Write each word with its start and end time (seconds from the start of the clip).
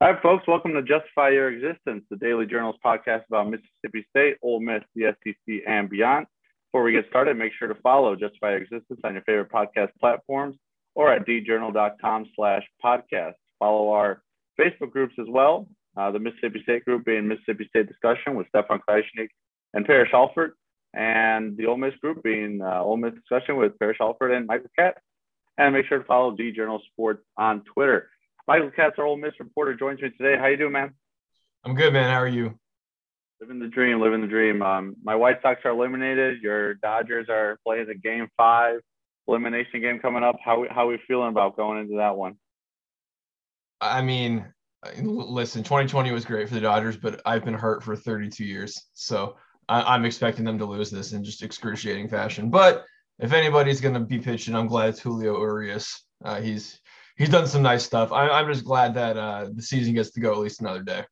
Right, 0.00 0.20
folks, 0.22 0.44
welcome 0.48 0.72
to 0.74 0.82
Justify 0.82 1.30
Your 1.30 1.50
Existence, 1.50 2.04
the 2.10 2.16
Daily 2.16 2.46
Journal's 2.46 2.76
podcast 2.84 3.22
about 3.28 3.48
Mississippi 3.48 4.04
State, 4.10 4.36
Ole 4.42 4.58
Miss, 4.60 4.82
the 4.96 5.14
SEC, 5.22 5.62
and 5.68 5.88
beyond. 5.88 6.26
Before 6.72 6.82
we 6.82 6.92
get 6.92 7.06
started, 7.08 7.38
make 7.38 7.52
sure 7.56 7.68
to 7.68 7.76
follow 7.76 8.16
Justify 8.16 8.50
Your 8.50 8.62
Existence 8.62 9.00
on 9.04 9.14
your 9.14 9.22
favorite 9.22 9.52
podcast 9.52 9.90
platforms 10.00 10.56
or 10.96 11.12
at 11.12 11.24
djournal.com 11.26 12.26
slash 12.34 12.64
podcast. 12.84 13.34
Follow 13.60 13.90
our 13.90 14.20
Facebook 14.60 14.90
groups 14.90 15.14
as 15.20 15.26
well, 15.28 15.68
uh, 15.96 16.10
the 16.10 16.18
Mississippi 16.18 16.60
State 16.64 16.84
group 16.84 17.04
being 17.04 17.28
Mississippi 17.28 17.66
State 17.68 17.86
Discussion 17.86 18.34
with 18.34 18.48
Stefan 18.48 18.80
Krajisnik 18.86 19.28
and 19.74 19.86
Parrish 19.86 20.10
Alford, 20.12 20.54
and 20.92 21.56
the 21.56 21.66
Ole 21.66 21.76
Miss 21.76 21.94
group 22.02 22.20
being 22.24 22.60
uh, 22.60 22.82
Ole 22.82 22.96
Miss 22.96 23.14
Discussion 23.14 23.56
with 23.56 23.78
Parrish 23.78 23.98
Alford 24.00 24.32
and 24.32 24.48
Michael 24.48 24.70
Katz. 24.76 24.98
And 25.56 25.72
make 25.72 25.86
sure 25.86 25.98
to 26.00 26.04
follow 26.04 26.34
D 26.34 26.50
Journal 26.50 26.82
Sports 26.92 27.24
on 27.38 27.62
Twitter. 27.72 28.10
Michael 28.46 28.70
Katz, 28.70 28.96
our 28.98 29.06
Ole 29.06 29.16
Miss 29.16 29.32
reporter, 29.38 29.74
joins 29.74 30.00
me 30.02 30.10
today. 30.10 30.38
How 30.38 30.46
you 30.46 30.56
doing, 30.56 30.72
man? 30.72 30.94
I'm 31.64 31.74
good, 31.74 31.92
man. 31.92 32.10
How 32.10 32.20
are 32.20 32.28
you? 32.28 32.58
Living 33.40 33.58
the 33.58 33.68
dream, 33.68 34.00
living 34.00 34.20
the 34.20 34.26
dream. 34.26 34.62
Um, 34.62 34.96
my 35.02 35.14
White 35.14 35.40
Sox 35.42 35.60
are 35.64 35.70
eliminated. 35.70 36.42
Your 36.42 36.74
Dodgers 36.74 37.28
are 37.30 37.58
playing 37.64 37.86
the 37.86 37.94
Game 37.94 38.28
Five 38.36 38.80
elimination 39.26 39.80
game 39.80 39.98
coming 39.98 40.22
up. 40.22 40.36
How 40.44 40.66
how 40.70 40.84
are 40.84 40.90
we 40.90 40.98
feeling 41.06 41.28
about 41.28 41.56
going 41.56 41.80
into 41.80 41.96
that 41.96 42.16
one? 42.16 42.36
I 43.80 44.02
mean, 44.02 44.46
listen, 45.00 45.62
2020 45.62 46.12
was 46.12 46.24
great 46.24 46.48
for 46.48 46.54
the 46.54 46.60
Dodgers, 46.60 46.96
but 46.96 47.20
I've 47.26 47.44
been 47.44 47.54
hurt 47.54 47.82
for 47.82 47.96
32 47.96 48.44
years, 48.44 48.88
so 48.94 49.36
I, 49.68 49.94
am 49.94 50.04
expecting 50.04 50.44
them 50.44 50.58
to 50.58 50.64
lose 50.64 50.90
this 50.90 51.12
in 51.12 51.24
just 51.24 51.42
excruciating 51.42 52.08
fashion. 52.08 52.50
But 52.50 52.84
if 53.18 53.32
anybody's 53.32 53.80
going 53.80 53.94
to 53.94 54.00
be 54.00 54.18
pitching, 54.18 54.54
I'm 54.54 54.66
glad 54.66 54.90
it's 54.90 55.00
Julio 55.00 55.38
Urias. 55.38 56.04
Uh, 56.24 56.40
he's 56.40 56.80
he's 57.16 57.28
done 57.28 57.46
some 57.46 57.62
nice 57.62 57.84
stuff. 57.84 58.12
I, 58.12 58.40
am 58.40 58.52
just 58.52 58.64
glad 58.64 58.94
that 58.94 59.16
uh, 59.16 59.48
the 59.52 59.62
season 59.62 59.94
gets 59.94 60.10
to 60.12 60.20
go 60.20 60.32
at 60.32 60.38
least 60.38 60.60
another 60.60 60.82
day. 60.82 61.04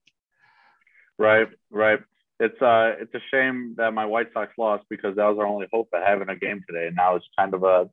Right, 1.19 1.49
right. 1.71 2.01
It's 2.41 2.61
uh, 2.61 2.95
it's 2.99 3.15
a 3.15 3.21
shame 3.31 3.75
that 3.77 3.95
my 3.95 4.05
White 4.05 4.33
Sox 4.33 4.53
lost 4.59 4.85
because 4.91 5.15
that 5.17 5.27
was 5.27 5.39
our 5.39 5.47
only 5.47 5.69
hope 5.73 5.89
at 5.95 6.03
having 6.07 6.29
a 6.29 6.37
game 6.37 6.61
today, 6.69 6.89
and 6.89 6.97
now 6.97 7.15
it's 7.15 7.27
kind 7.39 7.55
of 7.55 7.63
a 7.63 7.89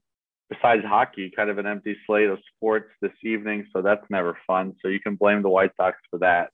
besides 0.49 0.83
hockey, 0.83 1.31
kind 1.35 1.49
of 1.49 1.59
an 1.59 1.67
empty 1.67 1.95
slate 2.07 2.29
of 2.29 2.39
sports 2.55 2.89
this 3.01 3.11
evening. 3.23 3.67
So 3.71 3.81
that's 3.81 4.03
never 4.09 4.37
fun. 4.47 4.73
So 4.81 4.87
you 4.87 4.99
can 4.99 5.15
blame 5.15 5.43
the 5.43 5.49
White 5.49 5.71
Sox 5.77 5.97
for 6.09 6.17
that 6.19 6.49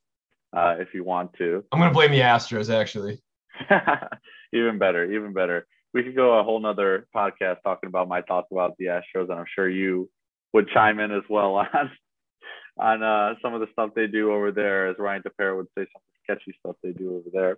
uh, 0.55 0.75
if 0.79 0.89
you 0.93 1.03
want 1.03 1.33
to. 1.37 1.63
I'm 1.71 1.79
going 1.79 1.89
to 1.89 1.93
blame 1.93 2.11
the 2.11 2.19
Astros, 2.19 2.73
actually. 2.73 3.21
even 4.53 4.77
better, 4.77 5.09
even 5.11 5.33
better. 5.33 5.65
We 5.93 6.03
could 6.03 6.15
go 6.15 6.37
a 6.39 6.43
whole 6.43 6.59
nother 6.59 7.07
podcast 7.15 7.57
talking 7.63 7.87
about 7.87 8.09
my 8.09 8.21
thoughts 8.21 8.47
about 8.51 8.75
the 8.77 8.85
Astros, 8.85 9.29
and 9.29 9.33
I'm 9.33 9.45
sure 9.55 9.69
you 9.69 10.09
would 10.55 10.69
chime 10.69 10.99
in 10.99 11.11
as 11.11 11.23
well 11.29 11.55
on 11.73 11.91
on 12.77 13.03
uh, 13.03 13.35
some 13.41 13.53
of 13.53 13.61
the 13.61 13.67
stuff 13.71 13.91
they 13.95 14.07
do 14.07 14.33
over 14.33 14.51
there, 14.51 14.87
as 14.87 14.97
Ryan 14.97 15.21
Tepera 15.21 15.55
would 15.55 15.67
say, 15.77 15.85
some 15.93 16.01
sketchy 16.23 16.57
stuff 16.59 16.75
they 16.83 16.91
do 16.91 17.15
over 17.17 17.29
there 17.31 17.57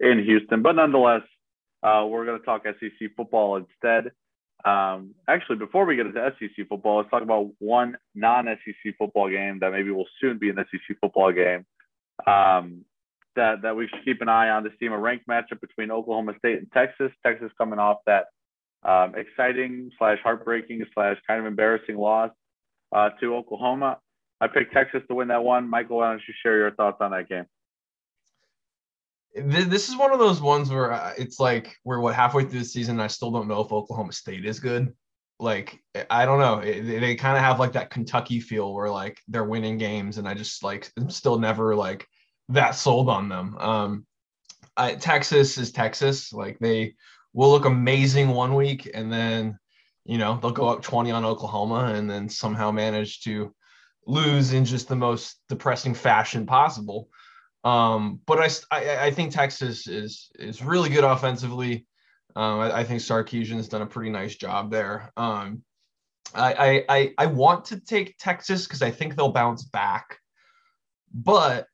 in 0.00 0.22
Houston. 0.22 0.60
But 0.60 0.72
nonetheless, 0.72 1.22
uh, 1.82 2.04
we're 2.06 2.26
going 2.26 2.38
to 2.38 2.44
talk 2.44 2.64
SEC 2.64 3.10
football 3.16 3.56
instead. 3.56 4.12
Um, 4.62 5.14
actually, 5.26 5.56
before 5.56 5.86
we 5.86 5.96
get 5.96 6.06
into 6.06 6.32
SEC 6.38 6.68
football, 6.68 6.98
let's 6.98 7.08
talk 7.08 7.22
about 7.22 7.50
one 7.58 7.96
non-SEC 8.14 8.96
football 8.98 9.30
game 9.30 9.60
that 9.60 9.72
maybe 9.72 9.90
will 9.90 10.08
soon 10.20 10.36
be 10.38 10.50
an 10.50 10.56
SEC 10.56 10.98
football 11.00 11.32
game. 11.32 11.64
Um, 12.26 12.84
that 13.36 13.62
that 13.62 13.76
we 13.76 13.88
should 13.88 14.04
keep 14.04 14.20
an 14.20 14.28
eye 14.28 14.50
on 14.50 14.64
This 14.64 14.72
team 14.78 14.92
a 14.92 14.98
ranked 14.98 15.26
matchup 15.26 15.60
between 15.62 15.90
Oklahoma 15.90 16.34
State 16.38 16.58
and 16.58 16.70
Texas. 16.72 17.12
Texas 17.24 17.50
coming 17.56 17.78
off 17.78 17.98
that 18.06 18.26
um, 18.82 19.14
exciting 19.14 19.90
slash 19.98 20.18
heartbreaking 20.22 20.84
slash 20.94 21.16
kind 21.26 21.40
of 21.40 21.46
embarrassing 21.46 21.96
loss 21.96 22.30
uh, 22.92 23.10
to 23.20 23.34
Oklahoma. 23.34 23.98
I 24.40 24.46
picked 24.48 24.72
Texas 24.72 25.02
to 25.08 25.14
win 25.14 25.28
that 25.28 25.44
one. 25.44 25.68
Michael, 25.68 25.98
why 25.98 26.10
don't 26.10 26.22
you 26.26 26.34
share 26.42 26.56
your 26.56 26.70
thoughts 26.70 26.98
on 27.00 27.10
that 27.10 27.28
game? 27.28 27.44
This 29.34 29.88
is 29.88 29.96
one 29.96 30.12
of 30.12 30.18
those 30.18 30.40
ones 30.40 30.70
where 30.70 30.92
uh, 30.92 31.12
it's 31.16 31.38
like 31.38 31.76
we're 31.84 32.00
what 32.00 32.14
halfway 32.14 32.44
through 32.44 32.58
the 32.60 32.64
season. 32.64 32.98
I 32.98 33.06
still 33.06 33.30
don't 33.30 33.46
know 33.46 33.60
if 33.60 33.70
Oklahoma 33.70 34.12
State 34.12 34.44
is 34.44 34.58
good. 34.58 34.92
Like 35.38 35.78
I 36.10 36.24
don't 36.24 36.40
know. 36.40 36.60
They, 36.60 36.98
they 36.98 37.14
kind 37.14 37.36
of 37.36 37.44
have 37.44 37.60
like 37.60 37.72
that 37.72 37.90
Kentucky 37.90 38.40
feel 38.40 38.74
where 38.74 38.90
like 38.90 39.20
they're 39.28 39.44
winning 39.44 39.78
games, 39.78 40.18
and 40.18 40.26
I 40.26 40.34
just 40.34 40.64
like 40.64 40.90
I'm 40.96 41.10
still 41.10 41.38
never 41.38 41.76
like 41.76 42.06
that 42.48 42.74
sold 42.74 43.08
on 43.08 43.28
them. 43.28 43.56
Um, 43.58 44.06
I, 44.76 44.96
Texas 44.96 45.58
is 45.58 45.70
Texas. 45.70 46.32
Like 46.32 46.58
they 46.58 46.94
will 47.32 47.50
look 47.50 47.64
amazing 47.64 48.28
one 48.28 48.54
week, 48.54 48.90
and 48.92 49.12
then 49.12 49.58
you 50.04 50.18
know 50.18 50.38
they'll 50.40 50.50
go 50.50 50.68
up 50.68 50.82
20 50.82 51.10
on 51.10 51.24
Oklahoma, 51.24 51.92
and 51.94 52.08
then 52.08 52.28
somehow 52.28 52.70
manage 52.70 53.20
to 53.22 53.54
lose 54.06 54.52
in 54.52 54.64
just 54.64 54.88
the 54.88 54.96
most 54.96 55.40
depressing 55.48 55.94
fashion 55.94 56.46
possible. 56.46 57.08
Um, 57.62 58.20
but 58.26 58.38
I, 58.38 58.48
I, 58.76 59.06
I 59.06 59.10
think 59.10 59.32
Texas 59.32 59.86
is 59.86 60.30
is 60.36 60.62
really 60.62 60.88
good 60.88 61.04
offensively. 61.04 61.86
Um, 62.34 62.60
I, 62.60 62.78
I, 62.78 62.84
think 62.84 63.00
Sarkisian's 63.00 63.68
done 63.68 63.82
a 63.82 63.86
pretty 63.86 64.10
nice 64.10 64.36
job 64.36 64.70
there. 64.70 65.12
Um, 65.16 65.62
I, 66.34 66.84
I 66.88 67.14
I 67.18 67.26
want 67.26 67.66
to 67.66 67.80
take 67.80 68.16
Texas 68.18 68.66
because 68.66 68.82
I 68.82 68.90
think 68.90 69.16
they'll 69.16 69.32
bounce 69.32 69.64
back, 69.64 70.18
but 71.12 71.66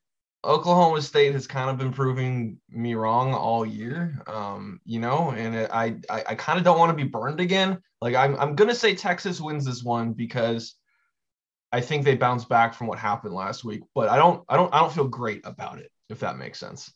Oklahoma 0.43 1.01
State 1.01 1.33
has 1.33 1.47
kind 1.47 1.69
of 1.69 1.77
been 1.77 1.91
proving 1.91 2.59
me 2.69 2.93
wrong 2.93 3.33
all 3.33 3.65
year, 3.65 4.21
um, 4.27 4.79
you 4.85 4.99
know, 4.99 5.31
and 5.31 5.55
it, 5.55 5.69
I 5.73 5.97
I, 6.09 6.23
I 6.29 6.35
kind 6.35 6.57
of 6.57 6.63
don't 6.63 6.79
want 6.79 6.97
to 6.97 7.03
be 7.03 7.09
burned 7.09 7.39
again. 7.39 7.79
Like 8.01 8.15
I'm 8.15 8.35
I'm 8.35 8.55
gonna 8.55 8.75
say 8.75 8.95
Texas 8.95 9.41
wins 9.41 9.65
this 9.65 9.83
one 9.83 10.13
because 10.13 10.75
I 11.71 11.81
think 11.81 12.05
they 12.05 12.15
bounce 12.15 12.45
back 12.45 12.73
from 12.73 12.87
what 12.87 12.99
happened 12.99 13.33
last 13.33 13.63
week, 13.63 13.81
but 13.93 14.09
I 14.09 14.17
don't 14.17 14.43
I 14.47 14.55
don't 14.55 14.73
I 14.73 14.79
don't 14.79 14.93
feel 14.93 15.07
great 15.07 15.41
about 15.45 15.79
it 15.79 15.91
if 16.09 16.19
that 16.19 16.37
makes 16.37 16.59
sense. 16.59 16.93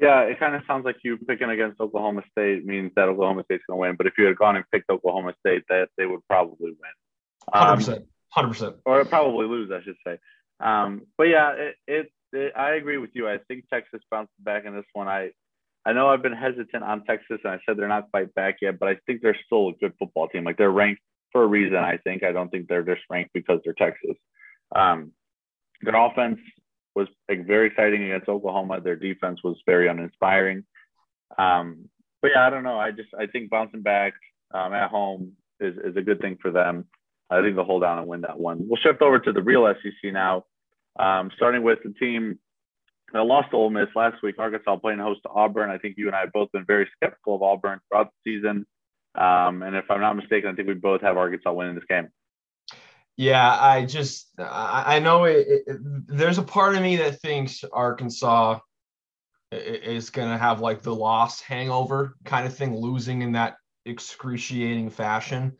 Yeah, 0.00 0.22
it 0.22 0.40
kind 0.40 0.54
of 0.54 0.62
sounds 0.66 0.84
like 0.84 0.96
you 1.04 1.16
picking 1.18 1.50
against 1.50 1.80
Oklahoma 1.80 2.22
State 2.32 2.64
means 2.64 2.90
that 2.96 3.08
Oklahoma 3.08 3.44
State's 3.44 3.62
going 3.68 3.78
to 3.78 3.80
win. 3.80 3.96
But 3.96 4.08
if 4.08 4.14
you 4.18 4.24
had 4.24 4.36
gone 4.36 4.56
and 4.56 4.64
picked 4.72 4.90
Oklahoma 4.90 5.34
State, 5.38 5.62
that 5.68 5.88
they 5.96 6.04
would 6.04 6.20
probably 6.28 6.70
win. 6.70 6.92
Hundred 7.52 7.70
um, 7.70 7.78
percent, 7.78 8.04
hundred 8.30 8.48
percent, 8.48 8.76
or 8.84 9.04
probably 9.04 9.46
lose, 9.46 9.70
I 9.70 9.82
should 9.82 9.96
say. 10.04 10.18
Um, 10.60 11.02
but 11.16 11.24
yeah, 11.24 11.52
it, 11.52 11.74
it, 11.86 11.96
it, 11.96 12.12
I 12.56 12.72
agree 12.72 12.98
with 12.98 13.10
you. 13.14 13.28
I 13.28 13.38
think 13.48 13.68
Texas 13.68 14.00
bounced 14.10 14.32
back 14.40 14.64
in 14.64 14.74
this 14.74 14.84
one. 14.92 15.08
I 15.08 15.30
I 15.86 15.92
know 15.92 16.08
I've 16.08 16.22
been 16.22 16.32
hesitant 16.32 16.82
on 16.82 17.04
Texas, 17.04 17.38
and 17.44 17.52
I 17.52 17.58
said 17.64 17.76
they're 17.76 17.88
not 17.88 18.10
quite 18.10 18.34
back 18.34 18.56
yet, 18.62 18.78
but 18.78 18.88
I 18.88 18.96
think 19.06 19.20
they're 19.20 19.38
still 19.44 19.68
a 19.68 19.72
good 19.72 19.92
football 19.98 20.28
team. 20.28 20.44
Like 20.44 20.56
they're 20.56 20.70
ranked 20.70 21.02
for 21.30 21.42
a 21.42 21.46
reason. 21.46 21.76
I 21.76 21.98
think 21.98 22.22
I 22.22 22.32
don't 22.32 22.50
think 22.50 22.68
they're 22.68 22.82
just 22.82 23.02
ranked 23.10 23.32
because 23.34 23.60
they're 23.64 23.74
Texas. 23.74 24.16
Um, 24.74 25.12
their 25.82 25.94
offense 25.94 26.38
was 26.94 27.08
like, 27.28 27.46
very 27.46 27.66
exciting 27.66 28.04
against 28.04 28.28
Oklahoma. 28.28 28.80
Their 28.80 28.96
defense 28.96 29.40
was 29.44 29.56
very 29.66 29.88
uninspiring. 29.88 30.64
Um, 31.36 31.88
but 32.22 32.30
yeah, 32.34 32.46
I 32.46 32.50
don't 32.50 32.62
know. 32.62 32.78
I 32.78 32.90
just 32.90 33.10
I 33.18 33.26
think 33.26 33.50
bouncing 33.50 33.82
back 33.82 34.14
um, 34.54 34.72
at 34.72 34.88
home 34.88 35.32
is, 35.60 35.76
is 35.84 35.96
a 35.96 36.02
good 36.02 36.20
thing 36.20 36.38
for 36.40 36.50
them. 36.50 36.86
I 37.28 37.42
think 37.42 37.56
they'll 37.56 37.64
hold 37.64 37.82
down 37.82 37.98
and 37.98 38.06
win 38.06 38.22
that 38.22 38.38
one. 38.38 38.66
We'll 38.68 38.80
shift 38.80 39.02
over 39.02 39.18
to 39.18 39.32
the 39.32 39.42
real 39.42 39.72
SEC 39.82 40.12
now, 40.12 40.44
um, 40.98 41.30
starting 41.36 41.62
with 41.62 41.78
the 41.84 41.92
team 41.92 42.38
that 43.12 43.22
lost 43.22 43.50
to 43.50 43.56
Ole 43.56 43.70
Miss 43.70 43.88
last 43.94 44.22
week. 44.22 44.36
Arkansas 44.38 44.76
playing 44.76 44.98
host 44.98 45.20
to 45.22 45.28
Auburn. 45.30 45.70
I 45.70 45.78
think 45.78 45.96
you 45.96 46.06
and 46.06 46.16
I 46.16 46.20
have 46.20 46.32
both 46.32 46.50
been 46.52 46.64
very 46.64 46.88
skeptical 46.96 47.36
of 47.36 47.42
Auburn 47.42 47.80
throughout 47.88 48.10
the 48.24 48.32
season. 48.32 48.66
Um, 49.14 49.62
and 49.62 49.76
if 49.76 49.88
I'm 49.90 50.00
not 50.00 50.16
mistaken, 50.16 50.50
I 50.50 50.54
think 50.54 50.66
we 50.66 50.74
both 50.74 51.00
have 51.02 51.16
Arkansas 51.16 51.52
winning 51.52 51.76
this 51.76 51.84
game. 51.88 52.08
Yeah, 53.16 53.56
I 53.60 53.84
just 53.84 54.28
I, 54.38 54.96
I 54.96 54.98
know 54.98 55.24
it, 55.24 55.46
it, 55.48 55.78
There's 56.08 56.38
a 56.38 56.42
part 56.42 56.74
of 56.74 56.82
me 56.82 56.96
that 56.96 57.20
thinks 57.20 57.62
Arkansas 57.72 58.58
is 59.52 60.10
going 60.10 60.30
to 60.30 60.38
have 60.38 60.60
like 60.60 60.82
the 60.82 60.94
loss 60.94 61.40
hangover 61.40 62.16
kind 62.24 62.46
of 62.46 62.56
thing, 62.56 62.76
losing 62.76 63.22
in 63.22 63.32
that 63.32 63.54
excruciating 63.86 64.90
fashion. 64.90 65.52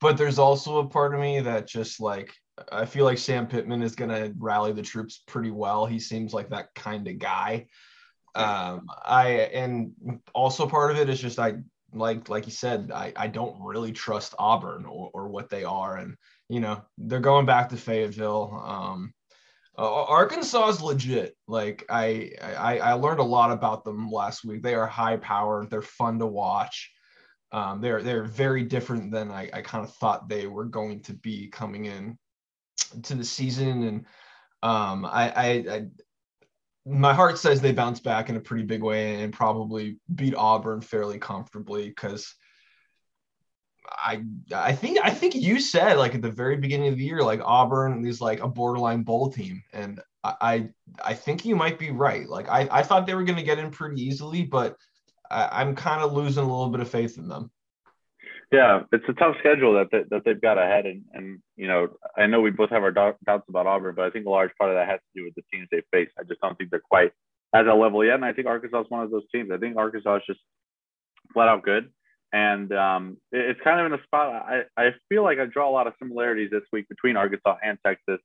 But 0.00 0.16
there's 0.16 0.38
also 0.38 0.78
a 0.78 0.86
part 0.86 1.14
of 1.14 1.20
me 1.20 1.40
that 1.40 1.66
just 1.66 2.00
like 2.00 2.32
I 2.70 2.84
feel 2.84 3.04
like 3.04 3.18
Sam 3.18 3.46
Pittman 3.46 3.82
is 3.82 3.94
going 3.94 4.10
to 4.10 4.34
rally 4.38 4.72
the 4.72 4.82
troops 4.82 5.22
pretty 5.26 5.50
well. 5.50 5.86
He 5.86 5.98
seems 5.98 6.34
like 6.34 6.50
that 6.50 6.74
kind 6.74 7.08
of 7.08 7.18
guy. 7.18 7.66
Um, 8.34 8.86
I 9.04 9.26
and 9.52 9.92
also 10.34 10.66
part 10.66 10.90
of 10.90 10.98
it 10.98 11.08
is 11.08 11.20
just 11.20 11.38
I 11.38 11.56
like 11.92 12.28
like 12.28 12.46
you 12.46 12.52
said, 12.52 12.90
I, 12.94 13.12
I 13.16 13.26
don't 13.28 13.62
really 13.62 13.92
trust 13.92 14.34
Auburn 14.38 14.86
or, 14.86 15.10
or 15.12 15.28
what 15.28 15.50
they 15.50 15.64
are. 15.64 15.96
And, 15.96 16.16
you 16.48 16.60
know, 16.60 16.82
they're 16.98 17.20
going 17.20 17.46
back 17.46 17.68
to 17.70 17.76
Fayetteville. 17.76 18.62
Um, 18.64 19.12
uh, 19.78 20.04
Arkansas 20.04 20.68
is 20.68 20.82
legit. 20.82 21.36
Like 21.46 21.84
I, 21.88 22.32
I 22.42 22.78
I 22.78 22.92
learned 22.94 23.20
a 23.20 23.24
lot 23.24 23.50
about 23.50 23.84
them 23.84 24.10
last 24.10 24.44
week. 24.44 24.62
They 24.62 24.74
are 24.74 24.86
high 24.86 25.16
powered. 25.16 25.70
They're 25.70 25.82
fun 25.82 26.18
to 26.18 26.26
watch. 26.26 26.90
Um, 27.52 27.80
they're 27.80 28.02
they're 28.02 28.24
very 28.24 28.64
different 28.64 29.12
than 29.12 29.30
I, 29.30 29.50
I 29.52 29.62
kind 29.62 29.84
of 29.84 29.94
thought 29.94 30.28
they 30.28 30.46
were 30.46 30.64
going 30.64 31.02
to 31.04 31.14
be 31.14 31.48
coming 31.48 31.86
in 31.86 32.18
to 33.02 33.14
the 33.14 33.24
season. 33.24 33.82
And 33.82 34.06
um, 34.62 35.04
I, 35.04 35.30
I, 35.30 35.46
I 35.70 35.86
my 36.84 37.14
heart 37.14 37.38
says 37.38 37.60
they 37.60 37.72
bounce 37.72 38.00
back 38.00 38.28
in 38.28 38.36
a 38.36 38.40
pretty 38.40 38.64
big 38.64 38.82
way 38.82 39.22
and 39.22 39.32
probably 39.32 39.98
beat 40.14 40.34
Auburn 40.34 40.80
fairly 40.80 41.18
comfortably 41.18 41.88
because 41.88 42.34
I 43.88 44.24
I 44.54 44.72
think 44.72 44.98
I 45.02 45.10
think 45.10 45.34
you 45.34 45.60
said 45.60 45.96
like 45.98 46.14
at 46.14 46.22
the 46.22 46.30
very 46.30 46.56
beginning 46.56 46.88
of 46.88 46.96
the 46.96 47.04
year, 47.04 47.22
like 47.22 47.40
Auburn 47.44 48.04
is 48.06 48.20
like 48.20 48.40
a 48.40 48.48
borderline 48.48 49.02
bowl 49.02 49.30
team, 49.30 49.62
and 49.72 50.00
I 50.24 50.68
I 51.04 51.14
think 51.14 51.44
you 51.44 51.56
might 51.56 51.78
be 51.78 51.90
right. 51.90 52.28
Like 52.28 52.48
I 52.48 52.68
I 52.70 52.82
thought 52.82 53.06
they 53.06 53.14
were 53.14 53.24
going 53.24 53.38
to 53.38 53.44
get 53.44 53.58
in 53.58 53.70
pretty 53.70 54.00
easily, 54.02 54.44
but 54.44 54.76
I, 55.30 55.44
I, 55.44 55.62
am 55.62 55.74
kind 55.74 56.02
of 56.02 56.12
losing 56.12 56.44
a 56.44 56.46
little 56.46 56.70
bit 56.70 56.80
of 56.80 56.88
faith 56.88 57.18
in 57.18 57.28
them. 57.28 57.50
Yeah, 58.52 58.82
it's 58.92 59.04
a 59.08 59.14
tough 59.14 59.36
schedule 59.40 59.74
that 59.74 59.88
they, 59.90 60.02
that 60.10 60.24
they've 60.24 60.40
got 60.40 60.58
ahead, 60.58 60.84
and 60.86 61.04
and 61.14 61.40
you 61.56 61.66
know 61.66 61.88
I 62.16 62.26
know 62.26 62.40
we 62.42 62.50
both 62.50 62.70
have 62.70 62.82
our 62.82 62.92
doubts 62.92 63.46
about 63.48 63.66
Auburn, 63.66 63.94
but 63.96 64.04
I 64.04 64.10
think 64.10 64.26
a 64.26 64.30
large 64.30 64.50
part 64.58 64.70
of 64.70 64.76
that 64.76 64.88
has 64.88 65.00
to 65.00 65.20
do 65.20 65.24
with 65.24 65.34
the 65.34 65.42
teams 65.52 65.68
they 65.70 65.82
face. 65.90 66.10
I 66.18 66.24
just 66.24 66.40
don't 66.42 66.56
think 66.58 66.70
they're 66.70 66.80
quite 66.80 67.12
at 67.54 67.64
that 67.64 67.74
level 67.74 68.04
yet, 68.04 68.16
and 68.16 68.24
I 68.24 68.32
think 68.34 68.46
Arkansas 68.46 68.82
is 68.82 68.90
one 68.90 69.02
of 69.02 69.10
those 69.10 69.24
teams. 69.34 69.50
I 69.52 69.58
think 69.58 69.76
Arkansas 69.76 70.16
is 70.16 70.22
just 70.26 70.40
flat 71.32 71.48
out 71.48 71.62
good 71.62 71.90
and 72.32 72.72
um, 72.72 73.16
it's 73.30 73.60
kind 73.62 73.80
of 73.80 73.86
in 73.86 73.98
a 73.98 74.02
spot. 74.04 74.30
I, 74.48 74.62
I 74.76 74.90
feel 75.08 75.22
like 75.22 75.38
I 75.38 75.44
draw 75.44 75.68
a 75.68 75.72
lot 75.72 75.86
of 75.86 75.92
similarities 75.98 76.50
this 76.50 76.62
week 76.72 76.88
between 76.88 77.16
Arkansas 77.16 77.56
and 77.62 77.78
Texas 77.86 78.20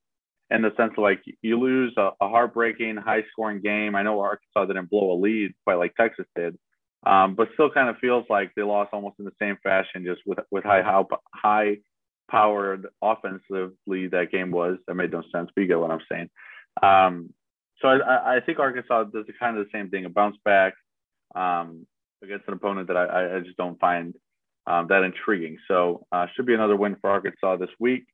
in 0.49 0.61
the 0.61 0.71
sense 0.77 0.93
of 0.97 1.03
like 1.03 1.21
you 1.41 1.59
lose 1.59 1.93
a, 1.97 2.11
a 2.21 2.29
heartbreaking, 2.29 2.95
high 2.95 3.23
scoring 3.31 3.61
game. 3.61 3.95
I 3.95 4.03
know 4.03 4.19
Arkansas 4.21 4.65
didn't 4.65 4.89
blow 4.89 5.11
a 5.11 5.17
lead 5.19 5.51
quite 5.65 5.75
like 5.75 5.93
Texas 5.95 6.25
did, 6.37 6.57
um, 7.05 7.35
but 7.35 7.49
still 7.53 7.69
kind 7.69 7.89
of 7.89 7.97
feels 7.97 8.25
like 8.29 8.51
they 8.55 8.63
lost 8.63 8.89
almost 8.93 9.19
in 9.19 9.25
the 9.25 9.31
same 9.39 9.57
fashion, 9.63 10.05
just 10.05 10.21
with 10.25 10.39
with 10.51 10.63
high 10.63 10.81
how 10.81 11.07
high 11.33 11.77
powered 12.29 12.87
offensively 13.01 14.07
that 14.07 14.27
game 14.31 14.51
was. 14.51 14.77
That 14.87 14.95
made 14.95 15.11
no 15.11 15.23
sense, 15.31 15.49
but 15.55 15.61
you 15.61 15.67
get 15.67 15.79
what 15.79 15.91
I'm 15.91 16.01
saying. 16.11 16.29
Um, 16.81 17.33
so 17.81 17.87
I, 17.89 18.37
I 18.37 18.39
think 18.39 18.59
Arkansas 18.59 19.05
does 19.05 19.25
kind 19.39 19.57
of 19.57 19.65
the 19.65 19.71
same 19.71 19.89
thing, 19.89 20.05
a 20.05 20.09
bounce 20.09 20.37
back. 20.43 20.73
Um, 21.35 21.85
against 22.23 22.47
an 22.47 22.53
opponent 22.53 22.87
that 22.87 22.97
I, 22.97 23.37
I 23.37 23.39
just 23.39 23.57
don't 23.57 23.79
find 23.79 24.15
um, 24.65 24.87
that 24.89 25.03
intriguing. 25.03 25.57
So 25.67 26.05
uh, 26.11 26.27
should 26.35 26.45
be 26.45 26.53
another 26.53 26.75
win 26.75 26.95
for 26.99 27.09
Arkansas 27.09 27.57
this 27.57 27.69
week. 27.79 28.05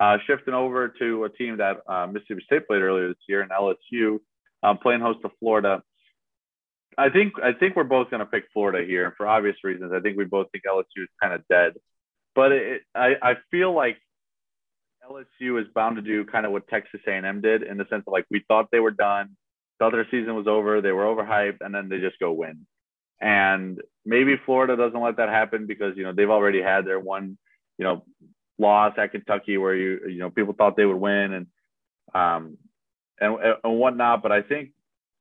Uh, 0.00 0.18
shifting 0.26 0.54
over 0.54 0.88
to 0.98 1.24
a 1.24 1.28
team 1.30 1.56
that 1.58 1.78
uh, 1.88 2.06
Mississippi 2.06 2.42
State 2.46 2.66
played 2.66 2.82
earlier 2.82 3.08
this 3.08 3.16
year 3.28 3.42
in 3.42 3.48
LSU, 3.48 4.18
um, 4.62 4.78
playing 4.78 5.00
host 5.00 5.18
to 5.22 5.30
Florida. 5.40 5.82
I 6.98 7.08
think 7.08 7.34
I 7.42 7.52
think 7.52 7.76
we're 7.76 7.84
both 7.84 8.10
going 8.10 8.20
to 8.20 8.26
pick 8.26 8.44
Florida 8.52 8.84
here 8.84 9.14
for 9.16 9.26
obvious 9.26 9.56
reasons. 9.62 9.92
I 9.92 10.00
think 10.00 10.16
we 10.16 10.24
both 10.24 10.48
think 10.52 10.64
LSU 10.64 11.02
is 11.02 11.08
kind 11.20 11.32
of 11.32 11.46
dead, 11.48 11.74
but 12.34 12.52
it, 12.52 12.82
I 12.94 13.14
I 13.22 13.34
feel 13.50 13.72
like 13.72 13.98
LSU 15.08 15.60
is 15.60 15.66
bound 15.74 15.96
to 15.96 16.02
do 16.02 16.24
kind 16.24 16.46
of 16.46 16.52
what 16.52 16.68
Texas 16.68 17.00
A&M 17.06 17.40
did 17.40 17.62
in 17.62 17.78
the 17.78 17.86
sense 17.90 18.04
of 18.06 18.12
like 18.12 18.26
we 18.30 18.44
thought 18.48 18.68
they 18.70 18.80
were 18.80 18.90
done, 18.90 19.36
thought 19.78 19.92
their 19.92 20.06
season 20.10 20.34
was 20.34 20.46
over, 20.46 20.80
they 20.80 20.92
were 20.92 21.04
overhyped, 21.04 21.58
and 21.60 21.74
then 21.74 21.88
they 21.88 21.98
just 21.98 22.18
go 22.18 22.32
win. 22.32 22.66
And 23.20 23.80
maybe 24.04 24.36
Florida 24.44 24.76
doesn't 24.76 25.00
let 25.00 25.16
that 25.18 25.28
happen 25.28 25.66
because 25.66 25.96
you 25.96 26.04
know 26.04 26.12
they've 26.12 26.30
already 26.30 26.62
had 26.62 26.86
their 26.86 27.00
one, 27.00 27.38
you 27.78 27.84
know, 27.84 28.04
loss 28.58 28.94
at 28.98 29.12
Kentucky 29.12 29.58
where 29.58 29.74
you 29.74 30.00
you 30.08 30.18
know 30.18 30.30
people 30.30 30.54
thought 30.54 30.76
they 30.76 30.86
would 30.86 30.96
win 30.96 31.32
and 31.32 31.46
um 32.14 32.58
and 33.20 33.36
and 33.62 33.78
whatnot. 33.78 34.22
But 34.22 34.32
I 34.32 34.42
think 34.42 34.70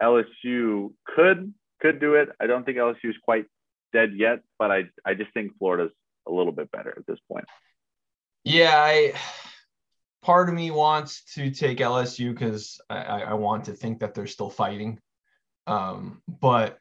LSU 0.02 0.94
could 1.06 1.54
could 1.82 2.00
do 2.00 2.16
it. 2.16 2.30
I 2.40 2.48
don't 2.48 2.66
think 2.66 2.78
LSU 2.78 3.06
is 3.10 3.16
quite 3.24 3.46
dead 3.94 4.14
yet, 4.16 4.40
but 4.58 4.72
I 4.72 4.86
I 5.06 5.14
just 5.14 5.34
think 5.34 5.58
Florida's 5.58 5.92
a 6.28 6.32
little 6.32 6.52
bit 6.52 6.72
better 6.72 6.94
at 6.98 7.06
this 7.08 7.20
point. 7.32 7.46
Yeah, 8.44 8.76
I 8.76 9.14
part 10.22 10.50
of 10.50 10.56
me 10.56 10.72
wants 10.72 11.24
to 11.36 11.52
take 11.52 11.80
LSU 11.80 12.34
because 12.34 12.80
I, 12.90 13.22
I 13.22 13.34
want 13.34 13.66
to 13.66 13.74
think 13.74 14.00
that 14.00 14.14
they're 14.14 14.28
still 14.28 14.50
fighting. 14.50 15.00
Um, 15.68 16.22
but 16.28 16.78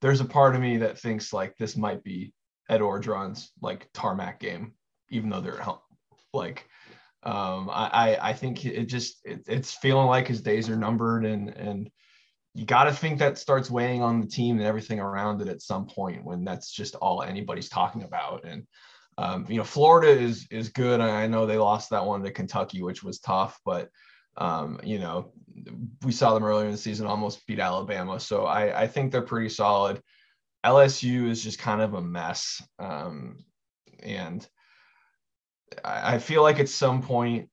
there's 0.00 0.20
a 0.20 0.24
part 0.24 0.54
of 0.54 0.60
me 0.60 0.78
that 0.78 0.98
thinks 0.98 1.32
like 1.32 1.56
this 1.56 1.76
might 1.76 2.02
be 2.02 2.34
Ed 2.68 2.80
Orgeron's 2.80 3.50
like 3.60 3.88
tarmac 3.94 4.40
game, 4.40 4.74
even 5.08 5.30
though 5.30 5.40
they're 5.40 5.60
like 6.32 6.68
um, 7.22 7.70
I 7.72 8.18
I 8.20 8.32
think 8.34 8.64
it 8.66 8.84
just 8.84 9.24
it, 9.24 9.44
it's 9.48 9.72
feeling 9.72 10.06
like 10.06 10.28
his 10.28 10.42
days 10.42 10.68
are 10.68 10.76
numbered 10.76 11.24
and 11.24 11.48
and 11.48 11.90
you 12.54 12.64
got 12.64 12.84
to 12.84 12.92
think 12.92 13.18
that 13.18 13.38
starts 13.38 13.70
weighing 13.70 14.02
on 14.02 14.20
the 14.20 14.26
team 14.26 14.58
and 14.58 14.66
everything 14.66 15.00
around 15.00 15.42
it 15.42 15.48
at 15.48 15.62
some 15.62 15.86
point 15.86 16.24
when 16.24 16.44
that's 16.44 16.70
just 16.70 16.94
all 16.96 17.22
anybody's 17.22 17.68
talking 17.68 18.04
about 18.04 18.44
and 18.44 18.66
um, 19.18 19.46
you 19.48 19.56
know 19.56 19.64
Florida 19.64 20.10
is 20.10 20.46
is 20.50 20.68
good 20.68 21.00
I 21.00 21.26
know 21.26 21.46
they 21.46 21.58
lost 21.58 21.90
that 21.90 22.04
one 22.04 22.22
to 22.22 22.30
Kentucky 22.30 22.82
which 22.82 23.02
was 23.02 23.18
tough 23.18 23.58
but 23.64 23.90
um, 24.36 24.80
you 24.82 24.98
know, 24.98 25.32
we 26.02 26.12
saw 26.12 26.34
them 26.34 26.44
earlier 26.44 26.66
in 26.66 26.72
the 26.72 26.78
season 26.78 27.06
almost 27.06 27.46
beat 27.46 27.60
Alabama. 27.60 28.18
So 28.18 28.44
I, 28.44 28.82
I 28.82 28.86
think 28.86 29.12
they're 29.12 29.22
pretty 29.22 29.48
solid. 29.48 30.00
LSU 30.64 31.28
is 31.28 31.42
just 31.42 31.58
kind 31.58 31.80
of 31.80 31.94
a 31.94 32.02
mess. 32.02 32.62
Um, 32.78 33.44
and 34.02 34.46
I, 35.84 36.14
I 36.14 36.18
feel 36.18 36.42
like 36.42 36.58
at 36.58 36.68
some 36.68 37.02
point, 37.02 37.48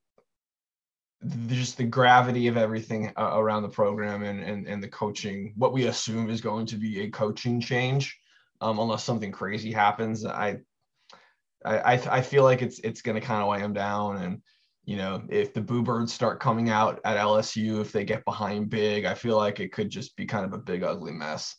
just 1.48 1.78
the 1.78 1.84
gravity 1.84 2.48
of 2.48 2.58
everything 2.58 3.12
uh, 3.18 3.32
around 3.34 3.64
the 3.64 3.70
program 3.70 4.24
and, 4.24 4.44
and, 4.44 4.68
and 4.68 4.82
the 4.82 4.88
coaching, 4.88 5.54
what 5.56 5.74
we 5.74 5.88
assume 5.88 6.30
is 6.30 6.42
going 6.42 6.66
to 6.66 6.78
be 6.78 7.02
a 7.02 7.10
coaching 7.10 7.62
change, 7.62 8.18
um, 8.60 8.80
unless 8.80 9.04
something 9.04 9.32
crazy 9.32 9.72
happens. 9.72 10.26
I, 10.26 10.58
I, 11.64 11.94
I 12.10 12.22
feel 12.22 12.44
like 12.44 12.62
it's, 12.62 12.80
it's 12.80 13.02
going 13.02 13.20
to 13.20 13.26
kind 13.26 13.42
of 13.42 13.48
weigh 13.48 13.60
them 13.62 13.74
down. 13.74 14.18
And, 14.18 14.42
you 14.86 14.98
know, 14.98 15.22
if 15.30 15.54
the 15.54 15.62
Boo 15.62 15.84
Birds 15.84 16.12
start 16.12 16.40
coming 16.40 16.70
out 16.70 17.00
at 17.06 17.18
LSU, 17.18 17.82
if 17.82 17.92
they 17.92 18.04
get 18.04 18.26
behind 18.26 18.70
big, 18.70 19.06
I 19.06 19.14
feel 19.14 19.38
like 19.38 19.60
it 19.60 19.72
could 19.72 19.92
just 19.92 20.16
be 20.16 20.26
kind 20.26 20.46
of 20.46 20.54
a 20.54 20.58
big, 20.58 20.82
ugly 20.82 21.12
mess. 21.12 21.56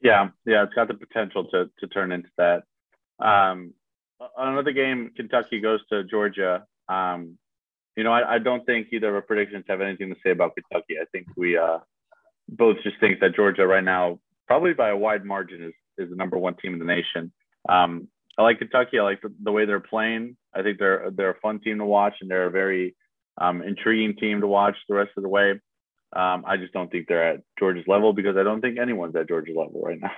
Yeah, 0.00 0.28
yeah, 0.44 0.64
it's 0.64 0.74
got 0.74 0.88
the 0.88 0.94
potential 0.94 1.46
to 1.50 1.70
to 1.78 1.86
turn 1.86 2.12
into 2.12 2.28
that. 2.36 2.64
Um, 3.18 3.72
another 4.36 4.72
game, 4.72 5.10
Kentucky 5.16 5.60
goes 5.60 5.80
to 5.90 6.04
Georgia. 6.04 6.64
Um, 6.90 7.38
you 7.96 8.04
know, 8.04 8.12
I, 8.12 8.34
I 8.34 8.38
don't 8.38 8.64
think 8.66 8.88
either 8.92 9.08
of 9.08 9.14
our 9.14 9.22
predictions 9.22 9.64
have 9.68 9.80
anything 9.80 10.12
to 10.12 10.20
say 10.24 10.30
about 10.30 10.54
Kentucky. 10.54 10.96
I 11.00 11.04
think 11.12 11.26
we 11.36 11.56
uh, 11.56 11.78
both 12.48 12.76
just 12.82 12.98
think 13.00 13.20
that 13.20 13.36
Georgia 13.36 13.66
right 13.66 13.84
now, 13.84 14.18
probably 14.46 14.74
by 14.74 14.90
a 14.90 14.96
wide 14.96 15.24
margin, 15.24 15.62
is 15.62 15.72
is 15.96 16.10
the 16.10 16.16
number 16.16 16.36
one 16.36 16.56
team 16.56 16.72
in 16.72 16.80
the 16.80 16.84
nation. 16.84 17.32
Um, 17.68 18.08
I 18.36 18.42
like 18.42 18.58
Kentucky. 18.58 18.98
I 18.98 19.02
like 19.02 19.22
the, 19.22 19.32
the, 19.42 19.52
way 19.52 19.64
they're 19.64 19.78
playing. 19.78 20.36
I 20.52 20.62
think 20.62 20.78
they're 20.78 21.10
they're 21.12 21.30
a 21.30 21.40
fun 21.40 21.60
team 21.60 21.78
to 21.78 21.84
watch, 21.84 22.14
and 22.20 22.30
they're 22.30 22.46
a 22.46 22.50
very 22.50 22.96
um, 23.40 23.62
intriguing 23.62 24.16
team 24.16 24.40
to 24.40 24.46
watch 24.46 24.76
the 24.88 24.94
rest 24.94 25.12
of 25.16 25.22
the 25.22 25.28
way. 25.28 25.52
Um, 26.14 26.44
I 26.46 26.56
just 26.56 26.72
don't 26.72 26.90
think 26.90 27.08
they're 27.08 27.34
at 27.34 27.40
Georgia's 27.58 27.86
level 27.88 28.12
because 28.12 28.36
I 28.36 28.42
don't 28.42 28.60
think 28.60 28.78
anyone's 28.78 29.16
at 29.16 29.28
Georgia's 29.28 29.56
level 29.56 29.82
right 29.82 30.00
now. 30.00 30.12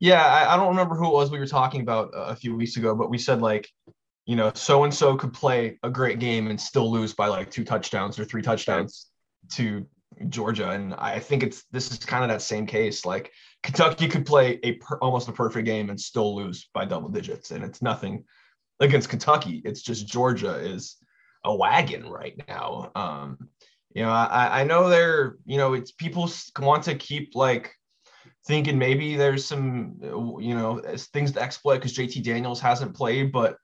Yeah, 0.00 0.24
I, 0.24 0.54
I 0.54 0.56
don't 0.56 0.68
remember 0.68 0.96
who 0.96 1.06
it 1.06 1.12
was 1.12 1.30
we 1.30 1.38
were 1.38 1.46
talking 1.46 1.80
about 1.80 2.10
a 2.14 2.34
few 2.34 2.56
weeks 2.56 2.76
ago, 2.76 2.94
but 2.94 3.08
we 3.10 3.18
said 3.18 3.40
like, 3.40 3.68
you 4.26 4.36
know, 4.36 4.52
so 4.54 4.84
and 4.84 4.94
so 4.94 5.16
could 5.16 5.32
play 5.32 5.78
a 5.82 5.90
great 5.90 6.18
game 6.18 6.48
and 6.48 6.60
still 6.60 6.90
lose 6.90 7.12
by 7.12 7.26
like 7.26 7.50
two 7.50 7.64
touchdowns 7.64 8.18
or 8.18 8.24
three 8.24 8.42
touchdowns 8.42 9.08
to 9.54 9.86
Georgia, 10.28 10.70
and 10.70 10.94
I 10.94 11.18
think 11.18 11.42
it's 11.42 11.64
this 11.72 11.90
is 11.90 11.98
kind 11.98 12.22
of 12.22 12.30
that 12.30 12.42
same 12.42 12.66
case. 12.66 13.04
Like 13.04 13.32
Kentucky 13.62 14.08
could 14.08 14.26
play 14.26 14.60
a 14.62 14.72
per, 14.72 14.98
almost 14.98 15.28
a 15.28 15.32
perfect 15.32 15.66
game 15.66 15.90
and 15.90 16.00
still 16.00 16.36
lose 16.36 16.68
by 16.72 16.84
double 16.84 17.08
digits, 17.08 17.50
and 17.50 17.64
it's 17.64 17.82
nothing 17.82 18.24
against 18.80 19.08
Kentucky. 19.08 19.62
It's 19.64 19.82
just 19.82 20.06
Georgia 20.06 20.54
is 20.56 20.96
a 21.44 21.54
wagon 21.54 22.08
right 22.08 22.40
now. 22.48 22.92
Um, 22.94 23.48
you 23.94 24.02
know, 24.02 24.10
I, 24.10 24.60
I 24.60 24.64
know 24.64 24.88
they're 24.88 25.36
you 25.44 25.56
know 25.56 25.74
it's 25.74 25.92
people 25.92 26.30
want 26.58 26.84
to 26.84 26.94
keep 26.94 27.34
like 27.34 27.72
thinking 28.46 28.78
maybe 28.78 29.16
there's 29.16 29.44
some 29.44 29.96
you 30.40 30.54
know 30.54 30.80
things 30.96 31.32
to 31.32 31.42
exploit 31.42 31.76
because 31.76 31.96
JT 31.96 32.22
Daniels 32.22 32.60
hasn't 32.60 32.94
played, 32.94 33.32
but 33.32 33.56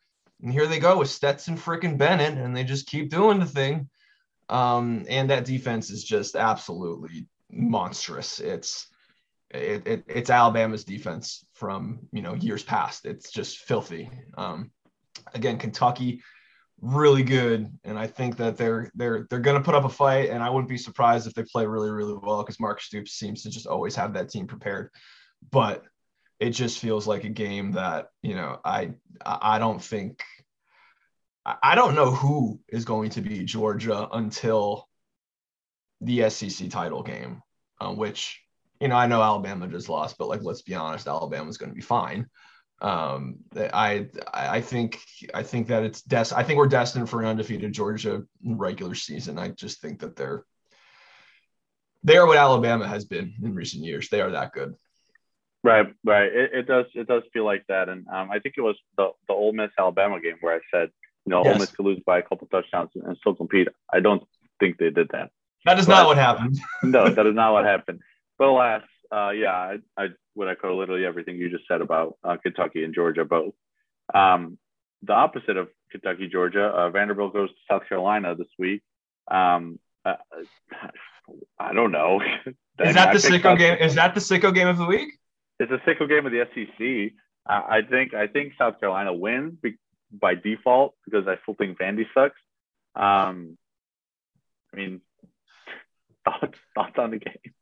here 0.43 0.67
they 0.67 0.79
go 0.79 0.99
with 0.99 1.11
Stetson 1.11 1.57
freaking 1.57 1.99
Bennett, 1.99 2.39
and 2.39 2.57
they 2.57 2.65
just 2.65 2.87
keep 2.87 3.11
doing 3.11 3.41
the 3.41 3.47
thing. 3.47 3.89
Um, 4.49 5.05
and 5.09 5.31
that 5.31 5.45
defense 5.45 5.91
is 5.91 6.05
just 6.05 6.37
absolutely 6.37 7.27
monstrous. 7.51 8.41
It's 8.41 8.89
it, 9.51 9.87
it, 9.87 10.05
it's 10.07 10.31
Alabama's 10.31 10.85
defense 10.85 11.45
from 11.55 12.01
you 12.13 12.23
know 12.23 12.35
years 12.35 12.63
past. 12.63 13.05
It's 13.05 13.31
just 13.31 13.59
filthy. 13.59 14.11
Um, 14.37 14.71
again, 15.35 15.59
Kentucky 15.59 16.23
really 16.81 17.23
good, 17.25 17.71
and 17.85 17.99
I 17.99 18.07
think 18.07 18.37
that 18.37 18.57
they're 18.57 18.91
they're 18.95 19.27
they're 19.29 19.41
going 19.41 19.57
to 19.57 19.65
put 19.65 19.75
up 19.75 19.85
a 19.85 19.89
fight. 19.89 20.31
And 20.31 20.43
I 20.43 20.51
wouldn't 20.51 20.69
be 20.69 20.79
surprised 20.79 21.27
if 21.27 21.35
they 21.35 21.45
play 21.45 21.67
really 21.67 21.91
really 21.91 22.15
well 22.23 22.43
because 22.43 22.61
Mark 22.61 22.81
Stoops 22.81 23.13
seems 23.13 23.43
to 23.43 23.51
just 23.51 23.67
always 23.67 23.95
have 23.97 24.15
that 24.15 24.31
team 24.31 24.47
prepared. 24.47 24.91
But 25.51 25.85
it 26.41 26.51
just 26.51 26.79
feels 26.79 27.07
like 27.07 27.25
a 27.25 27.29
game 27.29 27.73
that 27.73 28.09
you 28.23 28.35
know 28.35 28.61
I 28.65 28.93
I 29.25 29.59
don't 29.59 29.83
think 29.83 30.23
I 31.63 31.75
don't 31.75 31.95
know 31.95 32.11
who 32.11 32.61
is 32.69 32.85
going 32.85 33.11
to 33.11 33.21
be 33.21 33.45
Georgia 33.45 34.09
until 34.13 34.87
the 36.01 36.29
SEC 36.31 36.69
title 36.69 37.03
game, 37.03 37.43
um, 37.81 37.97
which 37.97 38.41
you 38.81 38.89
know 38.89 38.97
I 38.97 39.07
know 39.07 39.23
Alabama 39.23 39.67
just 39.67 39.89
lost, 39.89 40.19
but 40.19 40.29
like 40.29 40.43
let's 40.43 40.63
be 40.63 40.75
honest, 40.75 41.07
Alabama's 41.07 41.57
going 41.57 41.71
to 41.71 41.77
be 41.77 41.83
fine. 41.83 42.27
Um, 42.81 43.39
I 43.57 44.09
I 44.33 44.61
think 44.61 45.01
I 45.35 45.43
think 45.43 45.69
that 45.69 45.83
it's 45.83 46.03
des- 46.03 46.35
I 46.35 46.45
think 46.45 46.59
we're 46.59 46.69
destined 46.69 47.11
for 47.11 47.21
an 47.21 47.27
undefeated 47.27 47.73
Georgia 47.73 48.23
regular 48.45 48.95
season. 48.95 49.39
I 49.39 49.49
just 49.49 49.81
think 49.81 50.01
that 50.01 50.17
they're 50.17 50.45
they 52.05 52.17
are 52.17 52.27
what 52.27 52.37
Alabama 52.39 52.87
has 52.87 53.05
been 53.05 53.35
in 53.43 53.55
recent 53.55 53.85
years. 53.85 54.09
They 54.09 54.21
are 54.21 54.31
that 54.31 54.53
good. 54.53 54.75
Right, 55.65 55.87
right. 56.05 56.33
It, 56.33 56.51
it 56.53 56.67
does 56.67 56.87
it 56.95 57.09
does 57.09 57.23
feel 57.33 57.45
like 57.45 57.65
that, 57.69 57.89
and 57.89 58.07
um, 58.09 58.31
I 58.31 58.39
think 58.39 58.55
it 58.57 58.61
was 58.61 58.77
the 58.97 59.11
the 59.27 59.35
Ole 59.35 59.53
Miss 59.53 59.71
Alabama 59.79 60.21
game 60.21 60.37
where 60.41 60.55
I 60.55 60.61
said, 60.73 60.91
you 61.27 61.31
know, 61.31 61.43
yes. 61.45 61.55
Ole 61.55 61.59
Miss 61.59 61.71
could 61.73 61.85
lose 61.87 62.01
by 62.07 62.19
a 62.19 62.23
couple 62.23 62.47
touchdowns 62.47 62.91
and 62.95 63.17
still 63.19 63.35
compete. 63.35 63.69
I 63.93 64.01
don't 64.01 64.23
think 64.61 64.79
they 64.79 64.91
did 64.91 65.09
that. 65.13 65.31
That 65.65 65.79
is 65.79 65.87
but, 65.87 65.95
not 65.95 66.07
what 66.07 66.17
happened. 66.17 66.59
no, 66.83 67.09
that 67.09 67.27
is 67.27 67.35
not 67.35 67.53
what 67.53 67.65
happened. 67.75 68.01
But 68.39 68.49
alas, 68.49 68.83
uh, 69.11 69.31
yeah, 69.31 69.51
I, 69.51 69.77
I 69.97 70.07
would 70.37 70.49
echo 70.49 70.79
literally 70.79 71.05
everything 71.05 71.37
you 71.37 71.51
just 71.51 71.65
said 71.67 71.81
about 71.81 72.17
uh, 72.23 72.37
Kentucky 72.37 72.85
and 72.85 72.95
Georgia 72.95 73.25
both. 73.25 73.55
Um, 74.15 74.59
the 75.03 75.13
opposite 75.13 75.57
of 75.57 75.69
Kentucky, 75.91 76.29
Georgia, 76.29 76.65
uh, 76.65 76.91
Vanderbilt 76.91 77.33
goes 77.33 77.51
to 77.51 77.57
South 77.71 77.89
Carolina 77.89 78.35
this 78.35 78.49
week. 78.59 78.83
Um, 79.31 79.79
uh, 80.05 80.15
I 81.59 81.73
don't 81.73 81.93
know. 81.93 82.21
is 82.81 82.95
that 82.95 83.13
the 83.13 83.19
sicko 83.19 83.59
game? 83.59 83.79
Is 83.81 83.95
that 83.97 84.15
the 84.15 84.21
sicko 84.21 84.55
game 84.55 84.69
of 84.69 84.79
the 84.79 84.87
week? 84.87 85.19
It's 85.59 85.73
a 85.73 85.79
sicko 85.89 86.09
game 86.09 86.27
of 86.27 86.33
the 86.33 86.47
SEC. 86.55 87.15
I 87.47 87.81
think 87.89 88.13
I 88.13 88.27
think 88.27 88.53
South 88.59 88.79
Carolina 88.79 89.13
wins 89.15 89.55
by 90.13 90.35
default 90.35 90.95
because 91.05 91.27
I 91.27 91.37
still 91.43 91.55
think 91.55 91.79
Vandy 91.79 92.05
sucks. 92.13 92.39
Um, 92.95 93.57
I 94.73 94.77
mean, 94.77 95.01
thoughts 96.25 96.59
thoughts 96.75 96.99
on 96.99 97.13
the 97.13 97.19
game? 97.19 97.55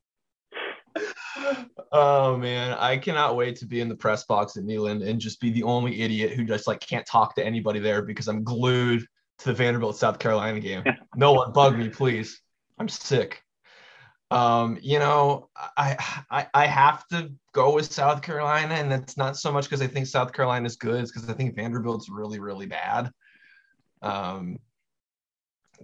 oh 1.92 2.36
man, 2.36 2.76
I 2.78 2.96
cannot 2.96 3.36
wait 3.36 3.56
to 3.56 3.66
be 3.66 3.80
in 3.80 3.88
the 3.88 3.94
press 3.94 4.24
box 4.24 4.56
at 4.56 4.64
Neyland 4.64 5.06
and 5.06 5.20
just 5.20 5.40
be 5.40 5.50
the 5.50 5.62
only 5.62 6.00
idiot 6.00 6.32
who 6.32 6.44
just 6.44 6.66
like 6.66 6.80
can't 6.80 7.06
talk 7.06 7.34
to 7.36 7.44
anybody 7.44 7.78
there 7.78 8.02
because 8.02 8.28
I'm 8.28 8.42
glued 8.42 9.06
to 9.38 9.44
the 9.44 9.52
Vanderbilt 9.52 9.96
South 9.96 10.18
Carolina 10.18 10.58
game. 10.58 10.82
no 11.16 11.32
one 11.32 11.52
bug 11.52 11.78
me, 11.78 11.90
please. 11.90 12.40
I'm 12.78 12.88
sick. 12.88 13.42
Um, 14.30 14.78
you 14.82 14.98
know, 14.98 15.48
I, 15.76 16.24
I 16.30 16.46
I 16.52 16.66
have 16.66 17.06
to 17.08 17.30
go 17.52 17.74
with 17.74 17.92
South 17.92 18.22
Carolina, 18.22 18.74
and 18.74 18.92
it's 18.92 19.16
not 19.16 19.36
so 19.36 19.52
much 19.52 19.64
because 19.64 19.82
I 19.82 19.86
think 19.86 20.06
South 20.06 20.32
Carolina 20.32 20.66
is 20.66 20.76
good, 20.76 21.00
it's 21.00 21.12
because 21.12 21.28
I 21.28 21.32
think 21.32 21.54
Vanderbilt's 21.54 22.08
really, 22.08 22.40
really 22.40 22.66
bad. 22.66 23.10
Um, 24.02 24.58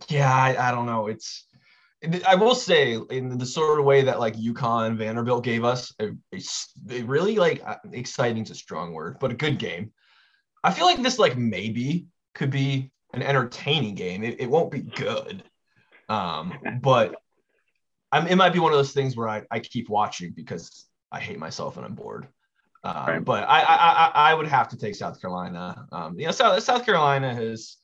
yeah, 0.09 0.35
I, 0.35 0.69
I 0.69 0.71
don't 0.73 0.87
know. 0.87 1.07
It's 1.07 1.47
I 2.27 2.35
will 2.35 2.55
say, 2.57 2.99
in 3.11 3.39
the 3.39 3.47
sort 3.47 3.79
of 3.79 3.85
way 3.85 4.03
that 4.03 4.19
like 4.19 4.35
UConn 4.35 4.97
Vanderbilt 4.97 5.45
gave 5.45 5.65
us, 5.65 5.95
a, 6.01 6.11
a, 6.91 7.03
really 7.03 7.37
like 7.37 7.63
uh, 7.65 7.77
exciting 7.93 8.43
is 8.43 8.51
a 8.51 8.57
strong 8.57 8.93
word, 8.93 9.19
but 9.21 9.31
a 9.31 9.35
good 9.35 9.59
game. 9.59 9.93
I 10.65 10.73
feel 10.73 10.87
like 10.87 11.01
this 11.01 11.21
like 11.21 11.37
maybe 11.37 12.07
could 12.35 12.51
be 12.51 12.91
an 13.15 13.23
entertaining 13.23 13.95
game. 13.95 14.25
It, 14.25 14.41
it 14.41 14.51
won't 14.51 14.73
be 14.73 14.81
good, 14.81 15.45
um, 16.09 16.55
but 16.83 17.15
I'm, 18.13 18.27
it 18.27 18.37
might 18.37 18.53
be 18.53 18.59
one 18.59 18.73
of 18.73 18.79
those 18.79 18.93
things 18.93 19.17
where 19.17 19.29
I, 19.29 19.43
I 19.51 19.61
keep 19.61 19.89
watching 19.89 20.33
because 20.37 20.87
I 21.11 21.19
hate 21.21 21.39
myself 21.39 21.77
and 21.77 21.87
I'm 21.87 21.95
bored. 21.95 22.29
Um, 22.85 23.07
right. 23.07 23.25
But 23.25 23.45
I, 23.49 23.63
I 23.63 24.11
I 24.31 24.35
would 24.35 24.49
have 24.49 24.69
to 24.71 24.77
take 24.77 24.97
South 24.97 25.21
Carolina. 25.21 25.87
Um, 25.93 26.19
you 26.19 26.27
know, 26.27 26.33
South 26.33 26.63
South 26.63 26.85
Carolina 26.85 27.35
has 27.35 27.77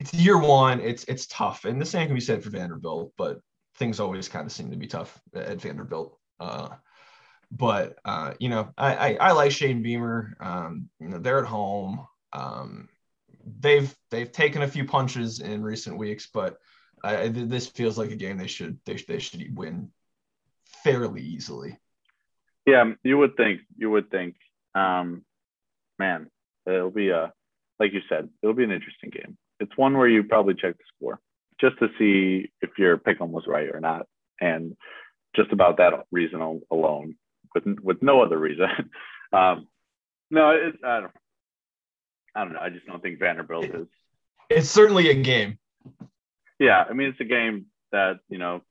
it's 0.00 0.12
year 0.12 0.38
one. 0.38 0.80
It's 0.80 1.04
it's 1.04 1.26
tough, 1.26 1.64
and 1.64 1.80
the 1.80 1.86
same 1.86 2.06
can 2.06 2.14
be 2.14 2.20
said 2.20 2.44
for 2.44 2.50
Vanderbilt. 2.50 3.12
But 3.16 3.40
things 3.76 4.00
always 4.00 4.28
kind 4.28 4.46
of 4.46 4.52
seem 4.52 4.70
to 4.70 4.76
be 4.76 4.86
tough 4.86 5.18
at 5.34 5.60
Vanderbilt. 5.60 6.18
Uh, 6.38 6.68
but 7.50 7.98
uh, 8.04 8.34
you 8.38 8.48
know, 8.48 8.70
I, 8.76 8.94
I, 8.94 9.14
I 9.14 9.32
like 9.32 9.52
Shane 9.52 9.82
Beamer. 9.82 10.36
Um, 10.40 10.90
you 11.00 11.08
know, 11.08 11.18
they're 11.18 11.38
at 11.38 11.46
home. 11.46 12.06
Um, 12.32 12.88
they've 13.60 13.94
they've 14.10 14.30
taken 14.30 14.62
a 14.62 14.68
few 14.68 14.84
punches 14.84 15.40
in 15.40 15.62
recent 15.62 15.96
weeks, 15.96 16.28
but 16.32 16.58
I, 17.04 17.28
this 17.28 17.66
feels 17.66 17.98
like 17.98 18.10
a 18.10 18.16
game 18.16 18.38
they 18.38 18.46
should 18.46 18.78
they, 18.84 18.94
they 18.94 19.18
should 19.18 19.56
win 19.56 19.90
fairly 20.82 21.22
easily. 21.22 21.78
Yeah, 22.66 22.92
you 23.02 23.18
would 23.18 23.36
think. 23.36 23.60
You 23.76 23.90
would 23.90 24.10
think. 24.10 24.36
Um, 24.74 25.24
man, 25.98 26.30
it'll 26.66 26.90
be 26.90 27.10
a 27.10 27.32
like 27.78 27.92
you 27.92 28.00
said, 28.08 28.28
it'll 28.42 28.54
be 28.54 28.64
an 28.64 28.72
interesting 28.72 29.10
game 29.10 29.36
it's 29.60 29.76
one 29.76 29.96
where 29.96 30.08
you 30.08 30.24
probably 30.24 30.54
check 30.54 30.76
the 30.76 30.84
score 30.96 31.20
just 31.60 31.78
to 31.78 31.88
see 31.98 32.50
if 32.60 32.70
your 32.78 32.96
pick 32.98 33.20
was 33.20 33.44
right 33.46 33.68
or 33.72 33.80
not, 33.80 34.06
and 34.40 34.76
just 35.36 35.52
about 35.52 35.76
that 35.78 35.92
reason 36.10 36.60
alone, 36.70 37.16
with 37.54 37.64
with 37.82 38.02
no 38.02 38.22
other 38.22 38.38
reason. 38.38 38.66
um, 39.32 39.68
no, 40.30 40.50
it's 40.50 40.78
I 40.84 41.00
don't. 41.00 41.12
I 42.34 42.44
don't 42.44 42.54
know. 42.54 42.60
I 42.60 42.70
just 42.70 42.86
don't 42.86 43.00
think 43.00 43.20
Vanderbilt 43.20 43.66
is. 43.66 43.86
It's 44.50 44.68
certainly 44.68 45.08
a 45.08 45.14
game. 45.14 45.58
Yeah, 46.64 46.84
I 46.88 46.92
mean 46.94 47.08
it's 47.08 47.20
a 47.20 47.24
game 47.24 47.66
that 47.92 48.20
you 48.28 48.38
know 48.38 48.62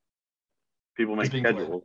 people 0.98 1.16
make 1.16 1.28
schedules. 1.28 1.84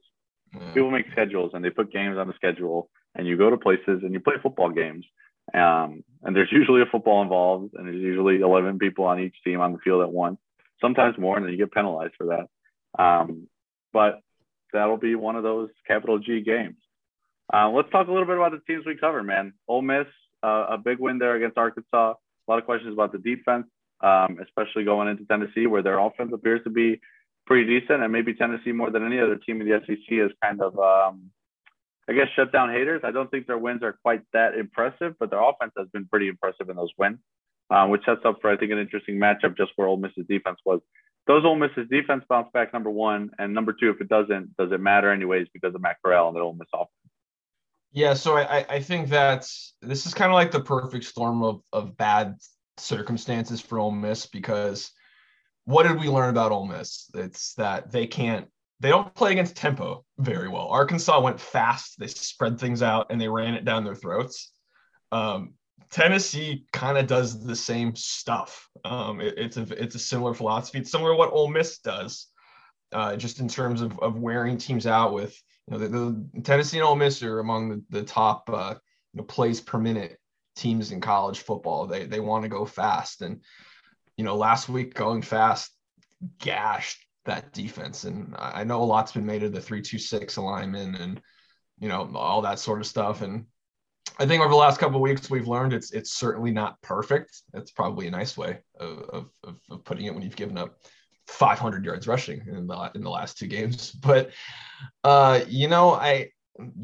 Yeah. 0.54 0.72
People 0.72 0.90
make 0.90 1.06
schedules 1.12 1.50
and 1.54 1.62
they 1.62 1.70
put 1.70 1.92
games 1.92 2.16
on 2.16 2.26
the 2.26 2.34
schedule, 2.34 2.90
and 3.14 3.26
you 3.26 3.36
go 3.36 3.50
to 3.50 3.58
places 3.58 4.00
and 4.02 4.12
you 4.12 4.20
play 4.20 4.36
football 4.42 4.70
games. 4.70 5.04
Um, 5.52 6.04
and 6.22 6.36
there's 6.36 6.52
usually 6.52 6.82
a 6.82 6.86
football 6.86 7.22
involved, 7.22 7.74
and 7.74 7.86
there's 7.86 8.02
usually 8.02 8.40
11 8.40 8.78
people 8.78 9.04
on 9.04 9.20
each 9.20 9.36
team 9.44 9.60
on 9.60 9.72
the 9.72 9.78
field 9.78 10.02
at 10.02 10.12
once, 10.12 10.38
sometimes 10.80 11.16
more, 11.18 11.36
and 11.36 11.44
then 11.44 11.52
you 11.52 11.58
get 11.58 11.72
penalized 11.72 12.14
for 12.18 12.26
that. 12.26 13.02
Um, 13.02 13.48
but 13.92 14.20
that'll 14.72 14.98
be 14.98 15.14
one 15.14 15.36
of 15.36 15.42
those 15.42 15.70
capital 15.86 16.18
G 16.18 16.40
games. 16.42 16.76
Uh, 17.52 17.70
let's 17.70 17.90
talk 17.90 18.08
a 18.08 18.10
little 18.10 18.26
bit 18.26 18.36
about 18.36 18.52
the 18.52 18.60
teams 18.66 18.84
we 18.84 18.96
cover, 18.96 19.22
man. 19.22 19.54
Ole 19.66 19.82
Miss, 19.82 20.06
uh, 20.42 20.66
a 20.70 20.78
big 20.78 20.98
win 20.98 21.18
there 21.18 21.34
against 21.34 21.56
Arkansas. 21.56 22.14
A 22.14 22.50
lot 22.50 22.58
of 22.58 22.64
questions 22.66 22.92
about 22.92 23.12
the 23.12 23.18
defense, 23.18 23.66
um, 24.00 24.38
especially 24.42 24.84
going 24.84 25.08
into 25.08 25.24
Tennessee, 25.24 25.66
where 25.66 25.82
their 25.82 25.98
offense 25.98 26.30
appears 26.32 26.62
to 26.64 26.70
be 26.70 27.00
pretty 27.46 27.80
decent, 27.80 28.02
and 28.02 28.12
maybe 28.12 28.34
Tennessee 28.34 28.72
more 28.72 28.90
than 28.90 29.04
any 29.04 29.18
other 29.18 29.36
team 29.36 29.60
in 29.60 29.68
the 29.68 29.80
SEC 29.86 29.98
is 30.10 30.30
kind 30.42 30.60
of 30.60 30.78
um, 30.78 31.30
I 32.08 32.14
guess 32.14 32.28
shut 32.34 32.52
down 32.52 32.70
haters. 32.70 33.02
I 33.04 33.10
don't 33.10 33.30
think 33.30 33.46
their 33.46 33.58
wins 33.58 33.82
are 33.82 33.98
quite 34.02 34.22
that 34.32 34.54
impressive, 34.54 35.14
but 35.20 35.30
their 35.30 35.42
offense 35.42 35.72
has 35.76 35.88
been 35.92 36.06
pretty 36.06 36.28
impressive 36.28 36.70
in 36.70 36.76
those 36.76 36.92
wins, 36.96 37.18
um, 37.70 37.90
which 37.90 38.04
sets 38.06 38.20
up 38.24 38.40
for 38.40 38.50
I 38.50 38.56
think 38.56 38.72
an 38.72 38.78
interesting 38.78 39.16
matchup 39.16 39.56
just 39.56 39.72
where 39.76 39.88
Ole 39.88 39.98
Miss's 39.98 40.26
defense 40.28 40.58
was. 40.64 40.80
Those 41.26 41.44
Ole 41.44 41.56
Miss's 41.56 41.86
defense 41.90 42.24
bounce 42.26 42.48
back 42.54 42.72
number 42.72 42.90
one, 42.90 43.30
and 43.38 43.52
number 43.52 43.74
two, 43.78 43.90
if 43.90 44.00
it 44.00 44.08
doesn't, 44.08 44.56
does 44.56 44.72
it 44.72 44.80
matter 44.80 45.12
anyways 45.12 45.48
because 45.52 45.74
of 45.74 45.82
Matt 45.82 45.96
Corral 46.02 46.28
and 46.28 46.36
the 46.36 46.40
Ole 46.40 46.54
Miss 46.54 46.68
offense? 46.72 46.88
Yeah, 47.92 48.14
so 48.14 48.36
I, 48.36 48.64
I 48.68 48.80
think 48.80 49.08
that 49.10 49.46
this 49.82 50.06
is 50.06 50.14
kind 50.14 50.30
of 50.30 50.34
like 50.34 50.50
the 50.50 50.60
perfect 50.60 51.04
storm 51.04 51.42
of, 51.42 51.62
of 51.72 51.96
bad 51.96 52.36
circumstances 52.80 53.60
for 53.60 53.78
Ole 53.78 53.90
Miss 53.90 54.26
because 54.26 54.90
what 55.64 55.86
did 55.86 56.00
we 56.00 56.08
learn 56.08 56.30
about 56.30 56.52
Ole 56.52 56.66
Miss? 56.66 57.10
It's 57.14 57.54
that 57.54 57.92
they 57.92 58.06
can't 58.06 58.48
they 58.80 58.90
don't 58.90 59.14
play 59.14 59.32
against 59.32 59.56
tempo 59.56 60.04
very 60.18 60.48
well. 60.48 60.68
Arkansas 60.68 61.20
went 61.20 61.40
fast, 61.40 61.98
they 61.98 62.06
spread 62.06 62.58
things 62.58 62.82
out, 62.82 63.08
and 63.10 63.20
they 63.20 63.28
ran 63.28 63.54
it 63.54 63.64
down 63.64 63.84
their 63.84 63.94
throats. 63.94 64.52
Um, 65.10 65.54
Tennessee 65.90 66.64
kind 66.72 66.96
of 66.96 67.06
does 67.06 67.44
the 67.44 67.56
same 67.56 67.94
stuff. 67.96 68.68
Um, 68.84 69.20
it, 69.20 69.34
it's 69.36 69.56
a 69.56 69.62
it's 69.82 69.94
a 69.94 69.98
similar 69.98 70.34
philosophy. 70.34 70.78
It's 70.78 70.90
similar 70.90 71.12
to 71.12 71.16
what 71.16 71.32
Ole 71.32 71.48
Miss 71.48 71.78
does, 71.78 72.28
uh, 72.92 73.16
just 73.16 73.40
in 73.40 73.48
terms 73.48 73.80
of, 73.80 73.98
of 74.00 74.18
wearing 74.18 74.58
teams 74.58 74.86
out 74.86 75.12
with 75.12 75.40
you 75.66 75.72
know 75.72 75.78
the, 75.78 75.88
the 75.88 76.42
Tennessee 76.42 76.78
and 76.78 76.86
Ole 76.86 76.96
Miss 76.96 77.22
are 77.22 77.40
among 77.40 77.70
the, 77.70 77.84
the 77.90 78.02
top 78.02 78.48
uh, 78.52 78.74
you 79.12 79.18
know, 79.18 79.24
plays 79.24 79.60
per 79.60 79.78
minute 79.78 80.18
teams 80.58 80.92
in 80.92 81.00
college 81.00 81.40
football. 81.40 81.86
They 81.86 82.04
they 82.04 82.20
want 82.20 82.42
to 82.42 82.48
go 82.48 82.64
fast, 82.64 83.22
and 83.22 83.40
you 84.16 84.24
know 84.24 84.36
last 84.36 84.68
week 84.68 84.94
going 84.94 85.22
fast 85.22 85.70
gashed 86.38 87.04
that 87.24 87.52
defense. 87.52 88.04
And 88.04 88.34
I 88.38 88.64
know 88.64 88.82
a 88.82 88.84
lot's 88.84 89.12
been 89.12 89.26
made 89.26 89.42
of 89.42 89.52
the 89.52 89.60
three 89.60 89.82
two 89.82 89.98
six 89.98 90.36
alignment 90.36 90.98
and 90.98 91.20
you 91.78 91.88
know 91.88 92.10
all 92.14 92.42
that 92.42 92.58
sort 92.58 92.80
of 92.80 92.86
stuff. 92.86 93.22
And 93.22 93.46
I 94.18 94.26
think 94.26 94.42
over 94.42 94.50
the 94.50 94.56
last 94.56 94.80
couple 94.80 95.00
weeks 95.00 95.30
we've 95.30 95.48
learned 95.48 95.72
it's 95.72 95.92
it's 95.92 96.12
certainly 96.12 96.50
not 96.50 96.80
perfect. 96.82 97.42
It's 97.54 97.70
probably 97.70 98.06
a 98.06 98.10
nice 98.10 98.36
way 98.36 98.58
of, 98.80 99.28
of, 99.44 99.60
of 99.70 99.84
putting 99.84 100.06
it 100.06 100.14
when 100.14 100.22
you've 100.22 100.36
given 100.36 100.58
up 100.58 100.78
500 101.28 101.84
yards 101.84 102.08
rushing 102.08 102.42
in 102.48 102.66
the 102.66 102.90
in 102.94 103.02
the 103.02 103.10
last 103.10 103.38
two 103.38 103.46
games. 103.46 103.94
But 104.02 104.30
uh, 105.04 105.40
you 105.46 105.68
know, 105.68 105.92
I 105.92 106.30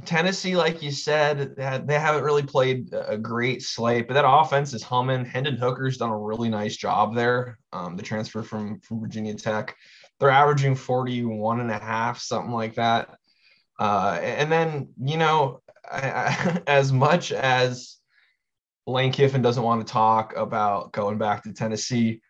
Tennessee, 0.04 0.56
like 0.56 0.82
you 0.82 0.92
said, 0.92 1.56
they 1.56 1.98
haven't 1.98 2.22
really 2.22 2.44
played 2.44 2.92
a 2.92 3.18
great 3.18 3.62
slate, 3.62 4.06
but 4.06 4.14
that 4.14 4.28
offense 4.28 4.72
is 4.72 4.82
humming. 4.82 5.24
Hendon 5.24 5.56
Hooker's 5.56 5.96
done 5.96 6.10
a 6.10 6.18
really 6.18 6.48
nice 6.48 6.76
job 6.76 7.14
there. 7.14 7.58
Um, 7.72 7.96
the 7.96 8.02
transfer 8.02 8.42
from 8.42 8.80
from 8.80 9.00
Virginia 9.00 9.34
Tech 9.34 9.76
they're 10.18 10.30
averaging 10.30 10.74
41 10.74 11.60
and 11.60 11.70
a 11.70 11.78
half, 11.78 12.18
something 12.18 12.52
like 12.52 12.74
that. 12.74 13.18
Uh, 13.78 14.18
and 14.22 14.50
then, 14.50 14.88
you 15.02 15.16
know, 15.16 15.60
I, 15.90 16.08
I, 16.08 16.62
as 16.66 16.92
much 16.92 17.32
as 17.32 17.96
Lane 18.86 19.12
Kiffin 19.12 19.42
doesn't 19.42 19.62
want 19.62 19.86
to 19.86 19.92
talk 19.92 20.34
about 20.36 20.92
going 20.92 21.18
back 21.18 21.42
to 21.42 21.52
Tennessee 21.52 22.20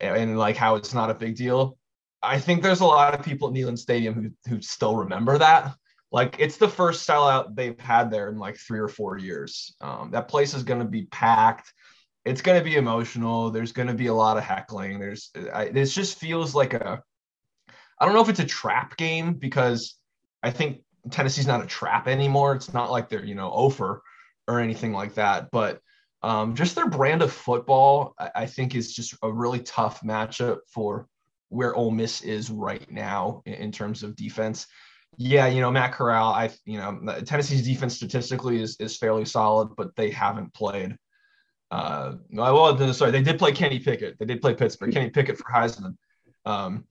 and, 0.00 0.16
and, 0.16 0.38
like 0.38 0.56
how 0.56 0.76
it's 0.76 0.94
not 0.94 1.10
a 1.10 1.14
big 1.14 1.36
deal, 1.36 1.76
I 2.22 2.40
think 2.40 2.62
there's 2.62 2.80
a 2.80 2.86
lot 2.86 3.14
of 3.14 3.24
people 3.24 3.48
at 3.48 3.54
Neyland 3.54 3.78
Stadium 3.78 4.14
who, 4.14 4.50
who 4.50 4.62
still 4.62 4.96
remember 4.96 5.38
that. 5.38 5.74
Like 6.12 6.36
it's 6.38 6.56
the 6.56 6.68
first 6.68 7.08
sellout 7.08 7.54
they've 7.54 7.78
had 7.80 8.10
there 8.10 8.28
in 8.28 8.38
like 8.38 8.56
three 8.56 8.78
or 8.78 8.88
four 8.88 9.18
years. 9.18 9.74
Um, 9.80 10.10
that 10.12 10.28
place 10.28 10.54
is 10.54 10.62
going 10.62 10.80
to 10.80 10.86
be 10.86 11.06
packed. 11.06 11.72
It's 12.24 12.42
going 12.42 12.58
to 12.58 12.64
be 12.64 12.76
emotional. 12.76 13.50
There's 13.50 13.72
going 13.72 13.88
to 13.88 13.94
be 13.94 14.06
a 14.06 14.14
lot 14.14 14.36
of 14.36 14.44
heckling. 14.44 14.98
There's, 14.98 15.30
I, 15.52 15.68
this 15.68 15.94
just 15.94 16.18
feels 16.18 16.54
like 16.54 16.74
a 16.74 17.02
I 17.98 18.04
don't 18.04 18.14
know 18.14 18.22
if 18.22 18.28
it's 18.28 18.40
a 18.40 18.46
trap 18.46 18.96
game 18.96 19.34
because 19.34 19.94
I 20.42 20.50
think 20.50 20.82
Tennessee's 21.10 21.46
not 21.46 21.64
a 21.64 21.66
trap 21.66 22.08
anymore. 22.08 22.54
It's 22.54 22.74
not 22.74 22.90
like 22.90 23.08
they're, 23.08 23.24
you 23.24 23.34
know, 23.34 23.50
over 23.52 24.02
or 24.48 24.60
anything 24.60 24.92
like 24.92 25.14
that. 25.14 25.50
But 25.50 25.80
um, 26.22 26.54
just 26.54 26.74
their 26.74 26.88
brand 26.88 27.22
of 27.22 27.32
football, 27.32 28.14
I, 28.18 28.30
I, 28.34 28.46
think, 28.46 28.74
is 28.74 28.94
just 28.94 29.14
a 29.22 29.32
really 29.32 29.60
tough 29.60 30.02
matchup 30.02 30.58
for 30.68 31.08
where 31.48 31.74
Ole 31.74 31.90
Miss 31.90 32.22
is 32.22 32.50
right 32.50 32.90
now 32.90 33.42
in, 33.46 33.54
in, 33.54 33.72
terms 33.72 34.02
of 34.02 34.16
defense. 34.16 34.66
Yeah, 35.16 35.46
you 35.46 35.60
know, 35.60 35.70
Matt 35.70 35.92
Corral, 35.92 36.32
I, 36.32 36.50
you 36.64 36.78
know, 36.78 37.20
Tennessee's 37.24 37.64
defense 37.64 37.96
statistically 37.96 38.60
is, 38.60 38.76
is 38.80 38.98
fairly 38.98 39.24
solid, 39.24 39.70
but 39.76 39.96
they 39.96 40.10
haven't 40.10 40.52
played. 40.52 40.96
Uh, 41.70 42.16
well, 42.30 42.92
sorry, 42.92 43.10
they 43.10 43.22
did 43.22 43.38
play 43.38 43.52
Kenny 43.52 43.78
Pickett. 43.78 44.18
They 44.18 44.26
did 44.26 44.42
play 44.42 44.54
Pittsburgh. 44.54 44.92
Kenny 44.92 45.10
Pickett 45.10 45.38
for 45.38 45.50
Heisman. 45.50 45.96
Um, 46.44 46.84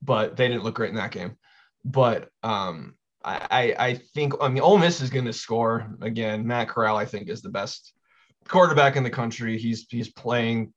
but 0.00 0.36
they 0.36 0.48
didn't 0.48 0.64
look 0.64 0.74
great 0.74 0.90
in 0.90 0.96
that 0.96 1.10
game. 1.10 1.36
But 1.84 2.28
um, 2.42 2.94
I, 3.24 3.74
I 3.78 3.94
think 4.14 4.34
I 4.40 4.48
mean 4.48 4.62
Ole 4.62 4.78
Miss 4.78 5.00
is 5.00 5.10
going 5.10 5.24
to 5.26 5.32
score 5.32 5.94
again. 6.00 6.46
Matt 6.46 6.68
Corral, 6.68 6.96
I 6.96 7.04
think, 7.04 7.28
is 7.28 7.42
the 7.42 7.50
best 7.50 7.92
quarterback 8.48 8.96
in 8.96 9.04
the 9.04 9.10
country. 9.10 9.58
He's 9.58 9.86
he's 9.88 10.10
playing 10.10 10.72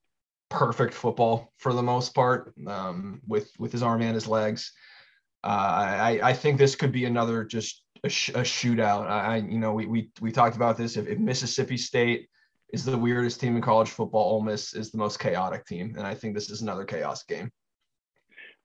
perfect 0.49 0.93
football 0.93 1.53
for 1.57 1.73
the 1.73 1.83
most 1.83 2.13
part 2.13 2.53
um, 2.67 3.21
with 3.27 3.49
with 3.57 3.71
his 3.71 3.83
arm 3.83 4.01
and 4.01 4.15
his 4.15 4.27
legs. 4.27 4.71
Uh, 5.45 5.47
I 5.47 6.19
I 6.23 6.33
think 6.33 6.57
this 6.57 6.75
could 6.75 6.91
be 6.91 7.05
another 7.05 7.43
just 7.43 7.83
a, 8.03 8.09
sh- 8.09 8.29
a 8.29 8.41
shootout. 8.41 9.07
I 9.07 9.37
you 9.37 9.59
know 9.59 9.73
we 9.73 9.85
we 9.85 10.09
we 10.19 10.31
talked 10.31 10.55
about 10.55 10.75
this. 10.75 10.97
If, 10.97 11.07
if, 11.07 11.19
Mississippi 11.19 11.77
State 11.77 12.27
is 12.73 12.83
the 12.83 12.97
weirdest 12.97 13.39
team 13.39 13.55
in 13.55 13.61
college 13.61 13.89
football, 13.89 14.33
Ole 14.33 14.41
Miss 14.41 14.73
is 14.73 14.91
the 14.91 14.97
most 14.97 15.19
chaotic 15.19 15.65
team, 15.65 15.93
and 15.97 16.05
I 16.05 16.15
think 16.15 16.33
this 16.33 16.49
is 16.49 16.61
another 16.61 16.83
chaos 16.83 17.23
game. 17.23 17.51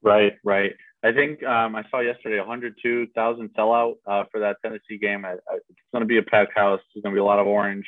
Right, 0.02 0.32
right. 0.42 0.72
I 1.04 1.12
think 1.12 1.42
um, 1.42 1.76
I 1.76 1.84
saw 1.90 2.00
yesterday 2.00 2.38
102,000 2.38 3.50
sellout 3.50 3.94
uh, 4.06 4.24
for 4.30 4.40
that 4.40 4.56
Tennessee 4.62 4.98
game. 4.98 5.26
I, 5.26 5.32
I, 5.32 5.56
it's 5.68 5.78
going 5.92 6.00
to 6.00 6.06
be 6.06 6.16
a 6.16 6.22
packed 6.22 6.56
house. 6.56 6.80
There's 6.94 7.02
going 7.02 7.14
to 7.14 7.16
be 7.16 7.20
a 7.20 7.24
lot 7.24 7.38
of 7.38 7.46
orange. 7.46 7.86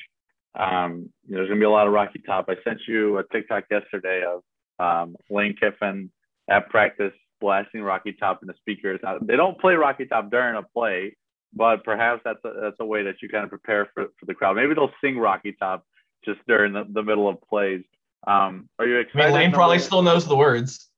Um, 0.54 1.10
there's 1.26 1.48
going 1.48 1.58
to 1.58 1.62
be 1.62 1.66
a 1.66 1.70
lot 1.70 1.86
of 1.86 1.94
Rocky 1.94 2.20
Top. 2.26 2.46
I 2.48 2.56
sent 2.64 2.80
you 2.86 3.18
a 3.18 3.24
TikTok 3.32 3.64
yesterday 3.70 4.22
of 4.24 4.42
um, 4.78 5.16
Lane 5.30 5.56
Kiffin 5.58 6.10
at 6.50 6.68
practice 6.68 7.14
blasting 7.42 7.82
Rocky 7.82 8.12
Top 8.12 8.40
in 8.42 8.46
the 8.48 8.54
speakers. 8.56 9.00
They 9.20 9.36
don't 9.36 9.60
play 9.60 9.74
Rocky 9.74 10.06
Top 10.06 10.30
during 10.30 10.56
a 10.56 10.62
play, 10.62 11.16
but 11.52 11.84
perhaps 11.84 12.22
that's 12.24 12.42
a, 12.44 12.52
that's 12.62 12.76
a 12.80 12.86
way 12.86 13.02
that 13.02 13.16
you 13.20 13.28
kind 13.28 13.44
of 13.44 13.50
prepare 13.50 13.88
for, 13.92 14.06
for 14.18 14.26
the 14.26 14.34
crowd. 14.34 14.56
Maybe 14.56 14.74
they'll 14.74 14.94
sing 15.02 15.18
Rocky 15.18 15.52
Top 15.52 15.84
just 16.24 16.40
during 16.46 16.72
the, 16.72 16.84
the 16.88 17.02
middle 17.02 17.28
of 17.28 17.36
plays. 17.42 17.82
Um, 18.26 18.68
are 18.78 18.86
you 18.86 18.98
excited? 18.98 19.24
I 19.24 19.26
mean, 19.26 19.34
Lane 19.34 19.52
probably 19.52 19.80
still 19.80 20.02
knows 20.02 20.24
the 20.26 20.36
words. 20.36 20.88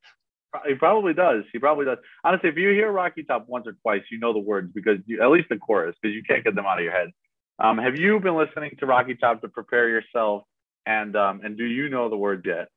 He 0.68 0.74
probably 0.74 1.14
does. 1.14 1.42
He 1.52 1.58
probably 1.58 1.84
does. 1.84 1.98
Honestly, 2.22 2.48
if 2.50 2.56
you 2.56 2.68
hear 2.68 2.92
Rocky 2.92 3.24
Top 3.24 3.46
once 3.48 3.66
or 3.66 3.72
twice, 3.82 4.02
you 4.12 4.18
know 4.20 4.32
the 4.32 4.38
words 4.38 4.70
because 4.72 4.98
you, 5.06 5.20
at 5.20 5.30
least 5.30 5.48
the 5.48 5.56
chorus, 5.56 5.96
because 6.00 6.14
you 6.14 6.22
can't 6.22 6.44
get 6.44 6.54
them 6.54 6.66
out 6.66 6.78
of 6.78 6.84
your 6.84 6.92
head. 6.92 7.08
Um, 7.58 7.78
have 7.78 7.96
you 7.96 8.20
been 8.20 8.36
listening 8.36 8.76
to 8.78 8.86
Rocky 8.86 9.16
Top 9.16 9.40
to 9.40 9.48
prepare 9.48 9.88
yourself? 9.88 10.44
And 10.86 11.16
um, 11.16 11.40
and 11.42 11.56
do 11.56 11.64
you 11.64 11.88
know 11.88 12.08
the 12.08 12.16
words 12.16 12.42
yet? 12.44 12.68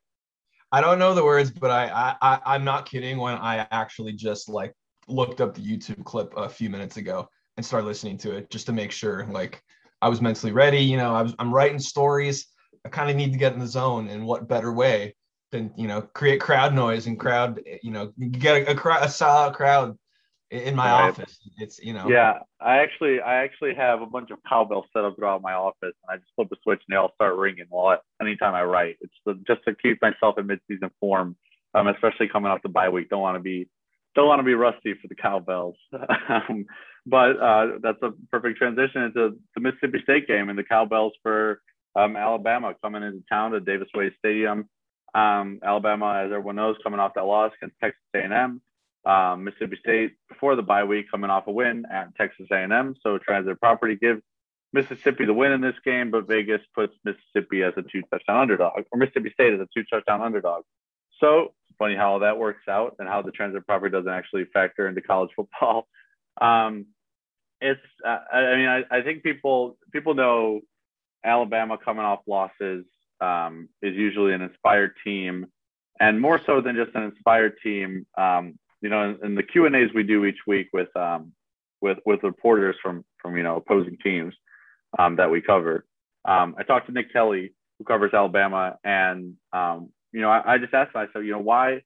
I 0.72 0.82
don't 0.82 1.00
know 1.00 1.14
the 1.14 1.24
words, 1.24 1.52
but 1.52 1.72
I, 1.72 2.16
I 2.22 2.40
I'm 2.46 2.64
not 2.64 2.90
kidding 2.90 3.18
when 3.18 3.36
I 3.36 3.68
actually 3.72 4.14
just 4.14 4.50
like 4.50 4.74
looked 5.08 5.40
up 5.40 5.56
the 5.56 5.62
YouTube 5.62 6.04
clip 6.04 6.34
a 6.36 6.50
few 6.50 6.70
minutes 6.70 6.98
ago 6.98 7.28
and 7.56 7.66
started 7.66 7.88
listening 7.88 8.18
to 8.20 8.36
it 8.36 8.50
just 8.50 8.66
to 8.66 8.74
make 8.74 8.92
sure 8.92 9.26
like 9.32 9.62
I 10.02 10.10
was 10.10 10.22
mentally 10.22 10.52
ready. 10.52 10.80
You 10.80 10.98
know, 10.98 11.16
I 11.16 11.22
was 11.22 11.34
I'm 11.40 11.54
writing 11.54 11.80
stories. 11.80 12.48
I 12.86 12.90
kind 12.90 13.10
of 13.10 13.16
need 13.16 13.32
to 13.32 13.40
get 13.40 13.54
in 13.54 13.60
the 13.60 13.68
zone, 13.68 14.10
and 14.10 14.26
what 14.26 14.48
better 14.48 14.74
way 14.74 15.16
than 15.52 15.72
you 15.78 15.88
know 15.88 16.02
create 16.02 16.42
crowd 16.42 16.74
noise 16.74 17.08
and 17.08 17.20
crowd 17.20 17.62
you 17.82 17.92
know 17.92 18.12
get 18.32 18.68
a, 18.68 18.72
a, 18.72 18.76
crowd, 18.76 19.04
a 19.04 19.10
solid 19.10 19.54
crowd 19.56 19.98
in 20.52 20.76
my 20.76 20.92
right. 20.92 21.10
office. 21.10 21.40
It's 21.58 21.80
you 21.84 21.94
know. 21.94 22.08
Yeah, 22.10 22.40
I 22.60 22.78
actually 22.78 23.20
I 23.22 23.44
actually 23.44 23.76
have 23.76 24.02
a 24.02 24.06
bunch 24.06 24.32
of 24.32 24.40
cowbells 24.48 24.86
set 24.94 25.04
up 25.04 25.16
throughout 25.16 25.42
my 25.42 25.54
office, 25.54 25.76
and 26.04 26.10
I 26.10 26.18
just 26.18 26.30
flip 26.36 26.50
a 26.52 26.56
switch 26.64 26.82
and 26.88 26.96
they 26.96 26.98
all 26.98 27.12
start 27.16 27.36
ringing. 27.36 27.66
Well, 27.70 28.00
anytime 28.22 28.56
I 28.56 28.64
write, 28.64 28.98
it's 29.02 29.14
the, 29.26 29.34
just 29.48 29.62
to 29.66 29.76
keep 29.76 30.02
myself 30.02 30.38
in 30.38 30.48
mid-season 30.48 30.92
form, 31.00 31.36
um, 31.74 31.88
especially 31.88 32.30
coming 32.30 32.52
off 32.52 32.62
the 32.64 32.70
bye 32.70 32.90
week. 32.90 33.10
Don't 33.10 33.22
want 33.22 33.36
to 33.36 33.44
be 33.44 33.68
don't 34.16 34.28
want 34.28 34.40
to 34.40 34.44
be 34.44 34.56
rusty 34.56 34.94
for 34.94 35.08
the 35.08 35.16
cowbells. 35.16 35.76
um, 36.30 36.66
but 37.06 37.40
uh, 37.40 37.68
that's 37.82 38.02
a 38.02 38.12
perfect 38.32 38.58
transition 38.58 39.04
into 39.04 39.38
the 39.56 39.62
Mississippi 39.62 40.00
State 40.04 40.28
game 40.28 40.50
and 40.50 40.58
the 40.58 40.64
cowbells 40.64 41.14
for 41.24 41.62
um, 41.96 42.16
Alabama 42.16 42.76
coming 42.82 43.04
into 43.04 43.24
town 43.30 43.52
to 43.52 43.60
Davis 43.60 43.88
Wade 43.94 44.14
Stadium. 44.20 44.68
Um, 45.14 45.60
Alabama, 45.64 46.24
as 46.26 46.32
everyone 46.32 46.58
knows, 46.58 46.76
coming 46.84 47.00
off 47.00 47.14
that 47.16 47.26
loss 47.26 47.52
against 47.58 47.80
Texas 47.80 48.02
A&M. 48.14 48.62
Um, 49.06 49.46
Mississippi 49.46 49.78
State 49.80 50.16
before 50.28 50.56
the 50.56 50.62
bye 50.62 50.84
week 50.84 51.06
coming 51.10 51.30
off 51.30 51.48
a 51.48 51.52
win 51.52 51.86
at 51.92 52.14
Texas 52.16 52.48
A&M. 52.52 52.96
So 53.02 53.18
transitive 53.18 53.60
property 53.60 53.96
gives 53.96 54.22
Mississippi 54.74 55.26
the 55.26 55.34
win 55.34 55.54
in 55.54 55.62
this 55.62 55.76
game, 55.86 56.12
but 56.12 56.28
Vegas 56.28 56.62
puts 56.76 56.94
Mississippi 57.06 57.64
as 57.64 57.74
a 57.78 57.84
two 57.84 58.02
touchdown 58.12 58.42
underdog, 58.42 58.84
or 58.92 59.00
Mississippi 59.00 59.32
State 59.32 59.54
as 59.54 59.62
a 59.62 59.68
two 59.74 59.86
touchdown 59.90 60.22
underdog. 60.22 60.64
So 61.20 61.54
funny 61.80 61.96
how 61.96 62.14
all 62.14 62.20
that 62.20 62.38
works 62.38 62.68
out 62.68 62.96
and 63.00 63.08
how 63.08 63.22
the 63.22 63.32
transitive 63.32 63.66
property 63.66 63.92
doesn't 63.92 64.12
actually 64.12 64.46
factor 64.54 64.88
into 64.88 65.02
college 65.02 65.32
football. 65.36 65.88
Um, 66.40 66.86
it's, 67.62 67.82
uh, 68.06 68.20
I 68.32 68.56
mean, 68.56 68.68
I, 68.68 68.84
I 68.92 69.02
think 69.02 69.24
people 69.24 69.76
people 69.92 70.14
know 70.14 70.62
Alabama 71.26 71.80
coming 71.84 72.06
off 72.06 72.20
losses 72.28 72.86
um, 73.20 73.70
is 73.82 73.96
usually 73.96 74.34
an 74.34 74.44
inspired 74.44 74.92
team, 75.04 75.48
and 76.00 76.22
more 76.22 76.40
so 76.46 76.62
than 76.62 76.76
just 76.76 76.96
an 76.96 77.06
inspired 77.06 77.54
team. 77.64 78.06
Um, 78.16 78.60
you 78.82 78.90
know, 78.90 79.10
in, 79.10 79.26
in 79.26 79.36
the 79.36 79.44
Q 79.44 79.66
and 79.66 79.76
A's 79.76 79.90
we 79.94 80.04
do 80.04 80.26
each 80.26 80.40
week 80.46 80.68
with 80.74 80.96
um, 80.96 81.34
with 81.82 81.98
with 82.06 82.24
reporters 82.24 82.76
from 82.82 83.04
from 83.22 83.38
you 83.38 83.44
know 83.44 83.58
opposing 83.58 83.98
teams 84.04 84.34
um, 84.98 85.16
that 85.18 85.32
we 85.32 85.42
cover. 85.42 85.86
Um, 86.26 86.56
I 86.58 86.64
talked 86.64 86.88
to 86.88 86.92
Nick 86.92 87.14
Kelly, 87.14 87.54
who 87.78 87.86
covers 87.86 88.14
Alabama, 88.14 88.78
and 88.84 89.36
um, 89.54 89.90
you 90.12 90.22
know, 90.22 90.30
I, 90.30 90.54
I 90.54 90.58
just 90.58 90.74
asked 90.74 90.96
myself, 90.96 91.24
you 91.24 91.32
know, 91.32 91.40
why 91.40 91.82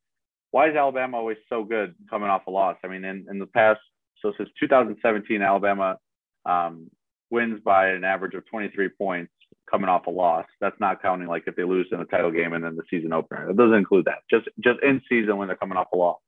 why 0.52 0.70
is 0.70 0.76
Alabama 0.76 1.18
always 1.18 1.38
so 1.50 1.64
good 1.64 1.96
coming 2.10 2.30
off 2.30 2.48
a 2.48 2.52
loss? 2.52 2.78
I 2.84 2.88
mean, 2.88 3.06
in, 3.06 3.26
in 3.30 3.40
the 3.40 3.46
past, 3.46 3.80
so 4.22 4.34
since 4.38 4.50
2017, 4.60 5.42
Alabama 5.42 5.98
um, 6.46 6.90
wins 7.30 7.62
by 7.64 7.90
an 7.90 8.04
average 8.04 8.36
of 8.36 8.46
23 8.48 8.90
points 8.90 9.32
coming 9.70 9.90
off 9.90 10.08
a 10.08 10.10
loss. 10.10 10.46
That's 10.60 10.80
not 10.80 11.02
counting 11.02 11.28
like 11.28 11.44
if 11.48 11.56
they 11.56 11.64
lose 11.64 11.88
in 11.92 12.00
the 12.00 12.06
title 12.06 12.32
game 12.32 12.54
and 12.54 12.64
then 12.64 12.76
the 12.76 12.84
season 12.90 13.14
opener. 13.14 13.50
It 13.50 13.58
doesn't 13.58 13.74
include 13.74 14.06
that. 14.06 14.20
Just 14.30 14.50
just 14.64 14.84
in 14.84 15.02
season 15.08 15.38
when 15.38 15.48
they're 15.48 15.58
coming 15.58 15.78
off 15.78 15.88
a 15.94 15.98
loss. 15.98 16.20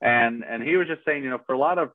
And 0.00 0.44
and 0.44 0.62
he 0.62 0.76
was 0.76 0.86
just 0.88 1.04
saying, 1.04 1.24
you 1.24 1.30
know, 1.30 1.40
for 1.46 1.54
a 1.54 1.58
lot 1.58 1.78
of 1.78 1.90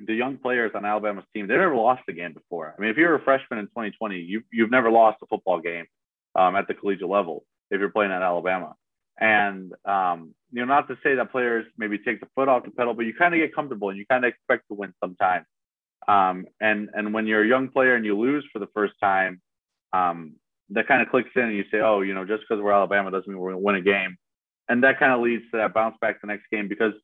the 0.00 0.14
young 0.14 0.38
players 0.38 0.72
on 0.74 0.84
Alabama's 0.84 1.24
team, 1.34 1.46
they 1.46 1.56
never 1.56 1.76
lost 1.76 2.02
a 2.08 2.12
game 2.12 2.32
before. 2.32 2.74
I 2.76 2.80
mean, 2.80 2.90
if 2.90 2.96
you're 2.96 3.14
a 3.14 3.22
freshman 3.22 3.58
in 3.58 3.66
2020, 3.66 4.16
you 4.18 4.42
you've 4.52 4.70
never 4.70 4.90
lost 4.90 5.18
a 5.22 5.26
football 5.26 5.60
game 5.60 5.86
um, 6.34 6.56
at 6.56 6.68
the 6.68 6.74
collegiate 6.74 7.08
level 7.08 7.44
if 7.70 7.80
you're 7.80 7.90
playing 7.90 8.12
at 8.12 8.22
Alabama. 8.22 8.74
And 9.20 9.72
um, 9.84 10.34
you 10.52 10.60
know, 10.60 10.66
not 10.66 10.88
to 10.88 10.98
say 11.02 11.14
that 11.16 11.32
players 11.32 11.66
maybe 11.76 11.98
take 11.98 12.20
the 12.20 12.28
foot 12.34 12.48
off 12.48 12.64
the 12.64 12.70
pedal, 12.70 12.94
but 12.94 13.06
you 13.06 13.14
kind 13.14 13.34
of 13.34 13.40
get 13.40 13.54
comfortable 13.54 13.88
and 13.90 13.98
you 13.98 14.06
kind 14.06 14.24
of 14.24 14.28
expect 14.28 14.68
to 14.68 14.74
win 14.74 14.92
sometimes. 15.02 15.46
Um, 16.06 16.46
and 16.60 16.90
and 16.92 17.14
when 17.14 17.26
you're 17.26 17.44
a 17.44 17.48
young 17.48 17.68
player 17.68 17.94
and 17.94 18.04
you 18.04 18.18
lose 18.18 18.44
for 18.52 18.58
the 18.58 18.68
first 18.74 18.94
time, 19.00 19.40
um, 19.92 20.34
that 20.70 20.88
kind 20.88 21.02
of 21.02 21.08
clicks 21.08 21.30
in 21.36 21.42
and 21.42 21.56
you 21.56 21.64
say, 21.70 21.80
oh, 21.80 22.00
you 22.00 22.14
know, 22.14 22.24
just 22.24 22.42
because 22.48 22.62
we're 22.62 22.72
Alabama 22.72 23.10
doesn't 23.10 23.28
mean 23.28 23.38
we're 23.38 23.52
going 23.52 23.60
to 23.60 23.64
win 23.64 23.76
a 23.76 23.80
game. 23.80 24.16
And 24.68 24.82
that 24.82 24.98
kind 24.98 25.12
of 25.12 25.20
leads 25.20 25.44
to 25.52 25.58
that 25.58 25.74
bounce 25.74 25.96
back 26.00 26.20
the 26.20 26.26
next 26.26 26.44
game 26.50 26.68
because 26.68 26.94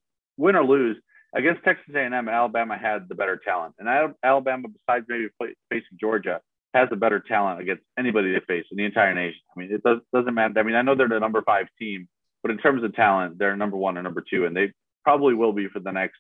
win 0.41 0.57
or 0.57 0.65
lose 0.65 0.97
against 1.35 1.63
Texas 1.63 1.95
A&M, 1.95 2.29
Alabama 2.29 2.77
had 2.77 3.09
the 3.09 3.15
better 3.15 3.41
talent. 3.45 3.75
And 3.79 4.15
Alabama, 4.25 4.69
besides 4.69 5.07
maybe 5.09 5.29
facing 5.71 5.99
Georgia, 6.01 6.41
has 6.75 6.89
the 6.89 6.97
better 6.97 7.21
talent 7.21 7.61
against 7.61 7.83
anybody 7.99 8.33
they 8.33 8.41
face 8.47 8.65
in 8.71 8.77
the 8.77 8.85
entire 8.85 9.15
nation. 9.15 9.41
I 9.55 9.61
mean, 9.61 9.73
it 9.73 9.83
does, 9.83 9.99
doesn't 10.13 10.35
matter. 10.35 10.59
I 10.59 10.63
mean, 10.63 10.77
I 10.77 10.83
know 10.83 10.95
they're 10.95 11.09
the 11.09 11.19
number 11.19 11.43
five 11.43 11.67
team, 11.79 12.09
but 12.43 12.51
in 12.51 12.59
terms 12.59 12.83
of 12.85 12.95
talent, 12.95 13.39
they're 13.39 13.57
number 13.57 13.77
one 13.77 13.99
or 13.99 14.03
number 14.03 14.23
two, 14.29 14.47
and 14.47 14.57
they 14.57 14.73
probably 15.05 15.35
will 15.35 15.53
be 15.53 15.69
for 15.69 15.81
the 15.81 15.93
next 15.93 16.19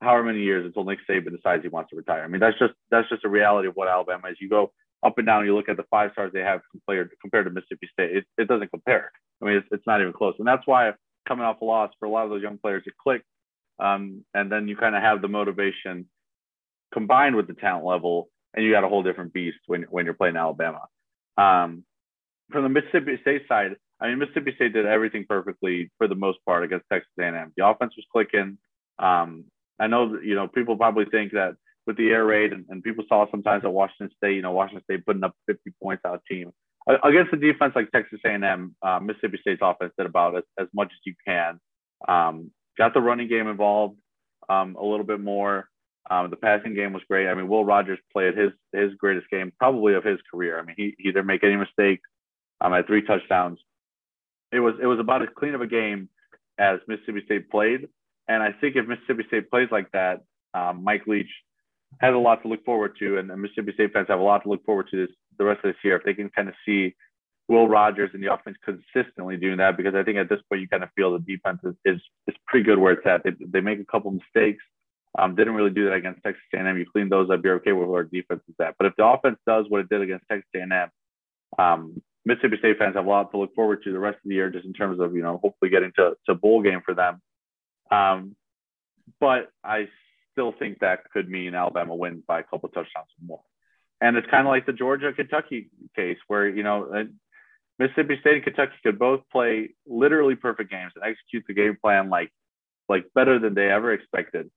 however 0.00 0.24
many 0.24 0.40
years 0.40 0.64
until 0.64 0.84
Nick 0.84 1.00
Saban 1.08 1.34
decides 1.34 1.62
he 1.62 1.68
wants 1.68 1.90
to 1.90 1.96
retire. 1.96 2.22
I 2.22 2.28
mean, 2.28 2.40
that's 2.40 2.58
just 2.58 2.74
that's 2.90 3.08
just 3.08 3.24
a 3.24 3.28
reality 3.28 3.68
of 3.68 3.74
what 3.74 3.88
Alabama 3.88 4.28
is. 4.28 4.36
You 4.40 4.48
go 4.48 4.70
up 5.04 5.18
and 5.18 5.26
down, 5.26 5.44
you 5.44 5.54
look 5.54 5.68
at 5.68 5.76
the 5.76 5.84
five 5.90 6.10
stars 6.12 6.32
they 6.32 6.40
have 6.40 6.60
compared 6.70 7.10
compared 7.20 7.46
to 7.46 7.50
Mississippi 7.50 7.88
State. 7.92 8.16
It, 8.16 8.24
it 8.36 8.48
doesn't 8.48 8.70
compare. 8.70 9.10
I 9.42 9.44
mean, 9.44 9.56
it's, 9.56 9.66
it's 9.72 9.86
not 9.86 10.00
even 10.00 10.12
close, 10.12 10.34
and 10.38 10.46
that's 10.46 10.66
why 10.66 10.92
coming 11.26 11.44
off 11.44 11.60
a 11.60 11.64
loss 11.64 11.90
for 11.98 12.06
a 12.06 12.10
lot 12.10 12.24
of 12.24 12.30
those 12.30 12.42
young 12.42 12.58
players, 12.58 12.84
it 12.86 12.94
clicked, 13.02 13.26
um, 13.78 14.24
and 14.34 14.50
then 14.50 14.68
you 14.68 14.76
kind 14.76 14.94
of 14.96 15.02
have 15.02 15.22
the 15.22 15.28
motivation 15.28 16.08
combined 16.92 17.36
with 17.36 17.46
the 17.46 17.54
talent 17.54 17.84
level, 17.84 18.28
and 18.54 18.64
you 18.64 18.72
got 18.72 18.84
a 18.84 18.88
whole 18.88 19.02
different 19.02 19.32
beast 19.32 19.58
when 19.66 19.82
when 19.90 20.04
you're 20.04 20.14
playing 20.14 20.36
Alabama. 20.36 20.82
Um, 21.36 21.84
from 22.50 22.62
the 22.62 22.68
Mississippi 22.68 23.18
State 23.20 23.42
side, 23.48 23.76
I 24.00 24.08
mean, 24.08 24.18
Mississippi 24.18 24.52
State 24.56 24.72
did 24.72 24.86
everything 24.86 25.26
perfectly 25.28 25.90
for 25.98 26.08
the 26.08 26.14
most 26.14 26.38
part 26.46 26.64
against 26.64 26.86
Texas 26.90 27.12
A&M. 27.20 27.52
The 27.56 27.66
offense 27.66 27.94
was 27.96 28.06
clicking. 28.10 28.58
Um, 28.98 29.44
I 29.78 29.86
know 29.86 30.12
that, 30.12 30.24
you 30.24 30.34
know 30.34 30.48
people 30.48 30.76
probably 30.76 31.04
think 31.06 31.32
that 31.32 31.56
with 31.86 31.96
the 31.96 32.10
air 32.10 32.24
raid, 32.24 32.52
and, 32.52 32.66
and 32.68 32.82
people 32.82 33.04
saw 33.08 33.26
sometimes 33.30 33.64
at 33.64 33.72
Washington 33.72 34.14
State, 34.16 34.36
you 34.36 34.42
know, 34.42 34.52
Washington 34.52 34.84
State 34.84 35.06
putting 35.06 35.24
up 35.24 35.34
50 35.46 35.72
points 35.82 36.02
out 36.04 36.16
of 36.16 36.24
team 36.26 36.52
against 37.04 37.32
a 37.32 37.36
defense 37.36 37.72
like 37.74 37.90
Texas 37.90 38.20
A&M. 38.24 38.74
Uh, 38.82 39.00
Mississippi 39.00 39.38
State's 39.40 39.60
offense 39.62 39.92
did 39.98 40.06
about 40.06 40.36
as, 40.36 40.44
as 40.58 40.68
much 40.74 40.88
as 40.88 40.98
you 41.04 41.14
can. 41.26 41.60
Um, 42.06 42.50
got 42.78 42.94
the 42.94 43.00
running 43.00 43.28
game 43.28 43.48
involved 43.48 43.98
um, 44.48 44.76
a 44.76 44.84
little 44.84 45.04
bit 45.04 45.20
more. 45.20 45.68
Um, 46.10 46.30
the 46.30 46.36
passing 46.36 46.74
game 46.74 46.92
was 46.94 47.02
great. 47.08 47.28
I 47.28 47.34
mean, 47.34 47.48
Will 47.48 47.64
Rogers 47.64 47.98
played 48.12 48.36
his 48.36 48.52
his 48.72 48.94
greatest 48.94 49.28
game 49.30 49.52
probably 49.58 49.94
of 49.94 50.04
his 50.04 50.18
career. 50.30 50.58
I 50.58 50.62
mean, 50.62 50.76
he, 50.76 50.94
he 50.98 51.12
didn't 51.12 51.26
make 51.26 51.44
any 51.44 51.56
mistakes. 51.56 52.08
Um, 52.60 52.72
had 52.72 52.86
three 52.86 53.02
touchdowns. 53.02 53.58
It 54.50 54.60
was 54.60 54.74
it 54.80 54.86
was 54.86 54.98
about 54.98 55.22
as 55.22 55.28
clean 55.36 55.54
of 55.54 55.60
a 55.60 55.66
game 55.66 56.08
as 56.58 56.80
Mississippi 56.88 57.22
State 57.26 57.50
played. 57.50 57.88
And 58.26 58.42
I 58.42 58.52
think 58.52 58.76
if 58.76 58.86
Mississippi 58.86 59.24
State 59.28 59.50
plays 59.50 59.68
like 59.70 59.90
that, 59.92 60.22
um, 60.54 60.82
Mike 60.82 61.06
Leach 61.06 61.30
has 62.00 62.14
a 62.14 62.18
lot 62.18 62.42
to 62.42 62.48
look 62.48 62.64
forward 62.64 62.96
to, 62.98 63.18
and, 63.18 63.30
and 63.30 63.40
Mississippi 63.40 63.72
State 63.72 63.92
fans 63.92 64.08
have 64.08 64.18
a 64.18 64.22
lot 64.22 64.42
to 64.42 64.48
look 64.48 64.64
forward 64.64 64.88
to 64.90 65.06
this 65.06 65.14
the 65.38 65.44
rest 65.44 65.64
of 65.64 65.72
this 65.72 65.84
year 65.84 65.96
if 65.96 66.04
they 66.04 66.14
can 66.14 66.30
kind 66.30 66.48
of 66.48 66.54
see 66.66 66.94
Will 67.48 67.66
Rogers 67.66 68.10
and 68.12 68.22
the 68.22 68.32
offense 68.32 68.56
consistently 68.64 69.36
doing 69.36 69.56
that 69.56 69.76
because 69.76 69.94
I 69.94 70.02
think 70.02 70.18
at 70.18 70.28
this 70.28 70.40
point 70.48 70.60
you 70.60 70.68
kind 70.68 70.82
of 70.82 70.90
feel 70.94 71.12
the 71.12 71.18
defense 71.18 71.60
is, 71.64 71.74
is, 71.84 72.00
is 72.26 72.34
pretty 72.46 72.64
good 72.64 72.78
where 72.78 72.92
it's 72.92 73.06
at. 73.06 73.24
They, 73.24 73.32
they 73.40 73.60
make 73.60 73.80
a 73.80 73.84
couple 73.84 74.10
mistakes. 74.10 74.62
Um, 75.18 75.34
didn't 75.34 75.54
really 75.54 75.70
do 75.70 75.86
that 75.86 75.94
against 75.94 76.22
Texas 76.22 76.42
A&M. 76.54 76.78
You 76.78 76.84
clean 76.90 77.08
those 77.08 77.30
up, 77.30 77.40
you're 77.42 77.56
okay 77.56 77.72
with 77.72 77.88
where 77.88 78.02
our 78.02 78.04
defense 78.04 78.42
is 78.48 78.54
at. 78.60 78.74
But 78.78 78.88
if 78.88 78.92
the 78.96 79.06
offense 79.06 79.38
does 79.46 79.64
what 79.68 79.80
it 79.80 79.88
did 79.88 80.02
against 80.02 80.26
Texas 80.28 80.48
A&M, 80.54 80.90
um, 81.58 82.02
Mississippi 82.28 82.58
State 82.58 82.78
fans 82.78 82.94
have 82.94 83.06
a 83.06 83.08
lot 83.08 83.30
to 83.30 83.38
look 83.38 83.54
forward 83.54 83.82
to 83.84 83.92
the 83.92 83.98
rest 83.98 84.16
of 84.16 84.28
the 84.28 84.34
year, 84.34 84.50
just 84.50 84.66
in 84.66 84.74
terms 84.74 85.00
of 85.00 85.14
you 85.14 85.22
know 85.22 85.40
hopefully 85.42 85.70
getting 85.70 85.92
to 85.96 86.12
to 86.26 86.34
bowl 86.34 86.62
game 86.62 86.82
for 86.84 86.94
them. 86.94 87.22
Um, 87.90 88.36
but 89.18 89.50
I 89.64 89.88
still 90.32 90.52
think 90.52 90.80
that 90.80 91.10
could 91.10 91.28
mean 91.28 91.54
Alabama 91.54 91.94
wins 91.94 92.22
by 92.28 92.40
a 92.40 92.42
couple 92.42 92.68
touchdowns 92.68 93.08
or 93.20 93.26
more. 93.26 93.40
And 94.00 94.16
it's 94.16 94.28
kind 94.30 94.46
of 94.46 94.50
like 94.50 94.66
the 94.66 94.74
Georgia 94.74 95.12
Kentucky 95.12 95.70
case 95.96 96.18
where 96.26 96.46
you 96.46 96.62
know 96.62 97.08
Mississippi 97.78 98.18
State 98.20 98.34
and 98.36 98.44
Kentucky 98.44 98.74
could 98.84 98.98
both 98.98 99.22
play 99.32 99.70
literally 99.86 100.36
perfect 100.36 100.70
games 100.70 100.92
and 100.96 101.04
execute 101.04 101.44
the 101.48 101.54
game 101.54 101.76
plan 101.82 102.10
like 102.10 102.30
like 102.88 103.06
better 103.14 103.38
than 103.38 103.54
they 103.54 103.70
ever 103.70 103.92
expected 103.92 104.50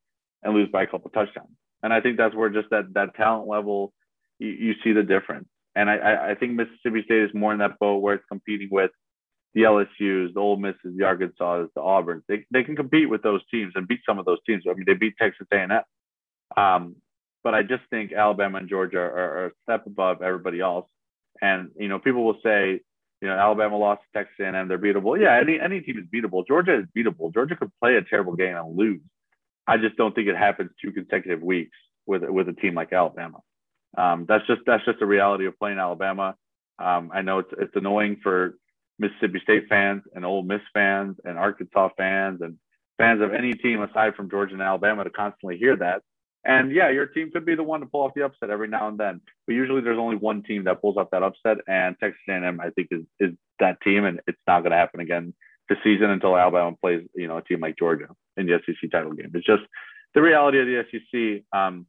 and 0.43 0.53
lose 0.53 0.69
by 0.71 0.83
a 0.83 0.87
couple 0.87 1.09
touchdowns. 1.11 1.49
And 1.83 1.93
I 1.93 2.01
think 2.01 2.17
that's 2.17 2.35
where 2.35 2.49
just 2.49 2.69
that 2.71 2.93
that 2.95 3.15
talent 3.15 3.47
level 3.47 3.93
you, 4.39 4.49
you 4.49 4.73
see 4.83 4.93
the 4.93 5.03
difference. 5.03 5.47
And 5.75 5.89
I, 5.89 5.95
I 5.95 6.35
think 6.35 6.53
Mississippi 6.53 7.03
State 7.05 7.23
is 7.23 7.31
more 7.33 7.53
in 7.53 7.59
that 7.59 7.79
boat 7.79 7.97
where 7.99 8.15
it's 8.15 8.25
competing 8.29 8.69
with 8.71 8.91
the 9.53 9.61
LSU's, 9.63 10.33
the 10.33 10.39
Ole 10.39 10.57
Misses, 10.57 10.97
the 10.97 11.05
Arkansas, 11.05 11.65
the 11.75 11.81
Auburn. 11.81 12.23
They, 12.27 12.45
they 12.51 12.63
can 12.63 12.75
compete 12.75 13.09
with 13.09 13.23
those 13.23 13.41
teams 13.51 13.73
and 13.75 13.87
beat 13.87 14.01
some 14.07 14.19
of 14.19 14.25
those 14.25 14.39
teams. 14.47 14.63
I 14.69 14.73
mean, 14.73 14.85
they 14.87 14.93
beat 14.95 15.15
Texas 15.19 15.47
A&M. 15.53 15.71
Um, 16.57 16.95
but 17.43 17.53
I 17.55 17.63
just 17.63 17.83
think 17.89 18.13
Alabama 18.13 18.59
and 18.59 18.69
Georgia 18.69 18.99
are, 18.99 19.11
are 19.37 19.45
a 19.47 19.51
step 19.63 19.85
above 19.87 20.21
everybody 20.21 20.59
else. 20.61 20.87
And 21.41 21.71
you 21.77 21.87
know, 21.87 21.99
people 21.99 22.25
will 22.25 22.39
say, 22.43 22.81
you 23.21 23.27
know, 23.27 23.37
Alabama 23.37 23.77
lost 23.77 24.01
to 24.01 24.19
Texas 24.19 24.35
A&M, 24.39 24.67
they're 24.67 24.79
beatable. 24.79 25.19
Yeah, 25.19 25.39
any 25.39 25.59
any 25.59 25.81
team 25.81 25.97
is 25.99 26.05
beatable. 26.13 26.45
Georgia 26.47 26.79
is 26.79 26.85
beatable. 26.97 27.33
Georgia 27.33 27.55
could 27.55 27.71
play 27.79 27.95
a 27.95 28.01
terrible 28.01 28.35
game 28.35 28.55
and 28.55 28.75
lose. 28.75 29.01
I 29.67 29.77
just 29.77 29.95
don't 29.95 30.13
think 30.15 30.27
it 30.27 30.35
happens 30.35 30.71
two 30.81 30.91
consecutive 30.91 31.41
weeks 31.41 31.77
with 32.05 32.23
with 32.23 32.49
a 32.49 32.53
team 32.53 32.73
like 32.73 32.91
Alabama. 32.93 33.39
Um, 33.97 34.25
that's 34.27 34.45
just 34.47 34.61
that's 34.65 34.83
just 34.85 34.99
the 34.99 35.05
reality 35.05 35.45
of 35.45 35.57
playing 35.59 35.77
Alabama. 35.77 36.35
Um, 36.79 37.11
I 37.13 37.21
know 37.21 37.39
it's 37.39 37.51
it's 37.59 37.75
annoying 37.75 38.17
for 38.23 38.55
Mississippi 38.97 39.39
State 39.43 39.65
fans 39.69 40.03
and 40.15 40.25
Ole 40.25 40.43
Miss 40.43 40.61
fans 40.73 41.17
and 41.23 41.37
Arkansas 41.37 41.89
fans 41.97 42.41
and 42.41 42.57
fans 42.97 43.21
of 43.21 43.33
any 43.33 43.53
team 43.53 43.81
aside 43.81 44.15
from 44.15 44.29
Georgia 44.29 44.53
and 44.53 44.61
Alabama 44.61 45.03
to 45.03 45.09
constantly 45.09 45.57
hear 45.57 45.75
that. 45.77 46.01
And 46.43 46.71
yeah, 46.71 46.89
your 46.89 47.05
team 47.05 47.29
could 47.31 47.45
be 47.45 47.55
the 47.55 47.63
one 47.63 47.81
to 47.81 47.85
pull 47.85 48.01
off 48.01 48.13
the 48.15 48.25
upset 48.25 48.49
every 48.49 48.67
now 48.67 48.87
and 48.87 48.97
then, 48.97 49.21
but 49.45 49.53
usually 49.53 49.81
there's 49.81 49.99
only 49.99 50.15
one 50.15 50.41
team 50.41 50.63
that 50.63 50.81
pulls 50.81 50.97
off 50.97 51.11
that 51.11 51.21
upset, 51.21 51.57
and 51.67 51.95
Texas 51.99 52.19
A&M 52.27 52.59
I 52.59 52.71
think 52.71 52.87
is 52.89 53.03
is 53.19 53.31
that 53.59 53.79
team, 53.81 54.05
and 54.05 54.19
it's 54.27 54.39
not 54.47 54.61
going 54.61 54.71
to 54.71 54.77
happen 54.77 55.01
again 55.01 55.35
this 55.69 55.77
season 55.83 56.09
until 56.09 56.35
Alabama 56.35 56.75
plays 56.81 57.07
you 57.15 57.27
know 57.27 57.37
a 57.37 57.43
team 57.43 57.59
like 57.59 57.77
Georgia 57.77 58.07
in 58.37 58.47
the 58.47 58.59
SEC 58.65 58.89
title 58.91 59.13
game. 59.13 59.31
It's 59.35 59.45
just 59.45 59.63
the 60.15 60.21
reality 60.21 60.59
of 60.59 60.65
the 60.65 60.83
SEC. 60.89 61.43
Um, 61.57 61.85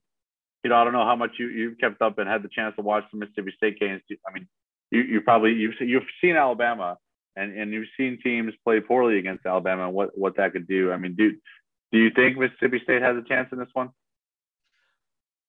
you 0.62 0.70
know, 0.70 0.76
I 0.76 0.84
don't 0.84 0.92
know 0.92 1.06
how 1.06 1.16
much 1.16 1.32
you 1.38 1.48
you've 1.48 1.78
kept 1.78 2.02
up 2.02 2.18
and 2.18 2.28
had 2.28 2.42
the 2.42 2.48
chance 2.48 2.76
to 2.76 2.82
watch 2.82 3.04
the 3.10 3.18
Mississippi 3.18 3.52
State 3.56 3.80
games. 3.80 4.02
I 4.10 4.32
mean, 4.34 4.46
you 4.90 5.00
you 5.00 5.20
probably 5.22 5.54
you've 5.54 5.74
you've 5.80 6.04
seen 6.20 6.36
Alabama 6.36 6.98
and 7.36 7.56
and 7.56 7.72
you've 7.72 7.88
seen 7.96 8.18
teams 8.22 8.52
play 8.64 8.80
poorly 8.80 9.18
against 9.18 9.46
Alabama 9.46 9.86
and 9.86 9.94
what 9.94 10.16
what 10.16 10.36
that 10.36 10.52
could 10.52 10.68
do. 10.68 10.92
I 10.92 10.98
mean, 10.98 11.14
do 11.16 11.32
do 11.90 11.98
you 11.98 12.10
think 12.14 12.38
Mississippi 12.38 12.80
State 12.84 13.02
has 13.02 13.16
a 13.16 13.26
chance 13.26 13.48
in 13.52 13.58
this 13.58 13.68
one? 13.72 13.90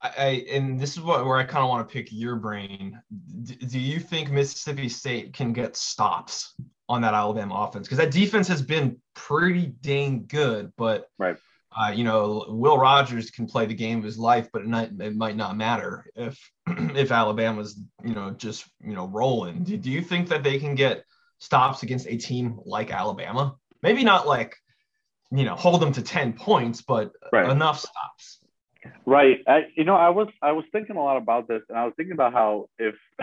I, 0.04 0.46
and 0.52 0.80
this 0.80 0.98
is 0.98 1.02
what 1.02 1.26
where 1.26 1.38
I 1.38 1.44
kind 1.44 1.64
of 1.64 1.70
want 1.70 1.88
to 1.88 1.94
pick 1.94 2.10
your 2.12 2.36
brain. 2.36 3.02
D- 3.44 3.56
do 3.56 3.80
you 3.80 4.00
think 4.00 4.32
Mississippi 4.32 4.90
State 4.90 5.34
can 5.34 5.54
get 5.54 5.78
stops 5.78 6.56
on 6.90 7.02
that 7.02 7.14
Alabama 7.14 7.56
offense? 7.56 7.88
Because 7.88 8.00
that 8.00 8.12
defense 8.12 8.48
has 8.50 8.62
been 8.62 8.98
pretty 9.14 9.68
dang 9.82 10.26
good, 10.28 10.74
but 10.78 11.08
right 11.18 11.38
uh, 11.76 11.92
you 11.92 12.04
know, 12.04 12.46
Will 12.50 12.78
Rogers 12.78 13.32
can 13.32 13.48
play 13.48 13.66
the 13.66 13.74
game 13.74 13.98
of 13.98 14.04
his 14.04 14.18
life, 14.18 14.50
but 14.54 14.62
it, 14.62 14.68
not, 14.68 14.90
it 15.00 15.16
might 15.16 15.36
not 15.36 15.58
matter 15.58 16.06
if 16.16 16.40
if 16.68 17.12
Alabama's 17.12 17.80
you 18.04 18.14
know 18.14 18.32
just 18.32 18.66
you 18.84 18.94
know 18.94 19.08
rolling. 19.08 19.64
Do, 19.64 19.78
do 19.78 19.90
you 19.90 20.02
think 20.02 20.30
that 20.30 20.44
they 20.44 20.60
can 20.60 20.76
get 20.76 21.04
stops 21.40 21.84
against 21.84 22.08
a 22.08 22.18
team 22.18 22.60
like 22.66 22.92
Alabama? 22.92 23.56
Maybe 23.82 24.04
not 24.04 24.28
like 24.28 24.56
you 25.32 25.46
know 25.46 25.56
hold 25.56 25.82
them 25.82 25.94
to 25.94 26.02
ten 26.02 26.34
points, 26.34 26.82
but 26.82 27.12
right. 27.32 27.50
enough 27.50 27.80
stops. 27.80 28.40
Right. 29.06 29.40
I, 29.48 29.68
you 29.76 29.84
know, 29.84 29.96
I 29.96 30.10
was 30.10 30.28
I 30.42 30.52
was 30.52 30.66
thinking 30.72 30.96
a 30.96 31.04
lot 31.04 31.18
about 31.18 31.48
this, 31.48 31.62
and 31.70 31.78
I 31.78 31.86
was 31.86 31.94
thinking 31.96 32.14
about 32.14 32.34
how 32.34 32.68
if 32.78 32.96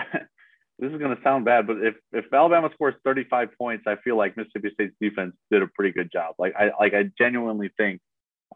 this 0.78 0.92
is 0.92 0.98
going 0.98 1.16
to 1.16 1.22
sound 1.22 1.44
bad, 1.44 1.66
but 1.66 1.78
if 1.78 1.94
if 2.12 2.32
Alabama 2.32 2.70
scores 2.74 2.94
35 3.04 3.50
points, 3.58 3.84
I 3.86 3.96
feel 3.96 4.16
like 4.16 4.36
Mississippi 4.36 4.70
State's 4.74 4.94
defense 5.00 5.34
did 5.50 5.62
a 5.62 5.66
pretty 5.66 5.92
good 5.92 6.10
job. 6.12 6.34
Like 6.38 6.54
I 6.56 6.70
like 6.78 6.94
I 6.94 7.10
genuinely 7.18 7.70
think 7.76 8.00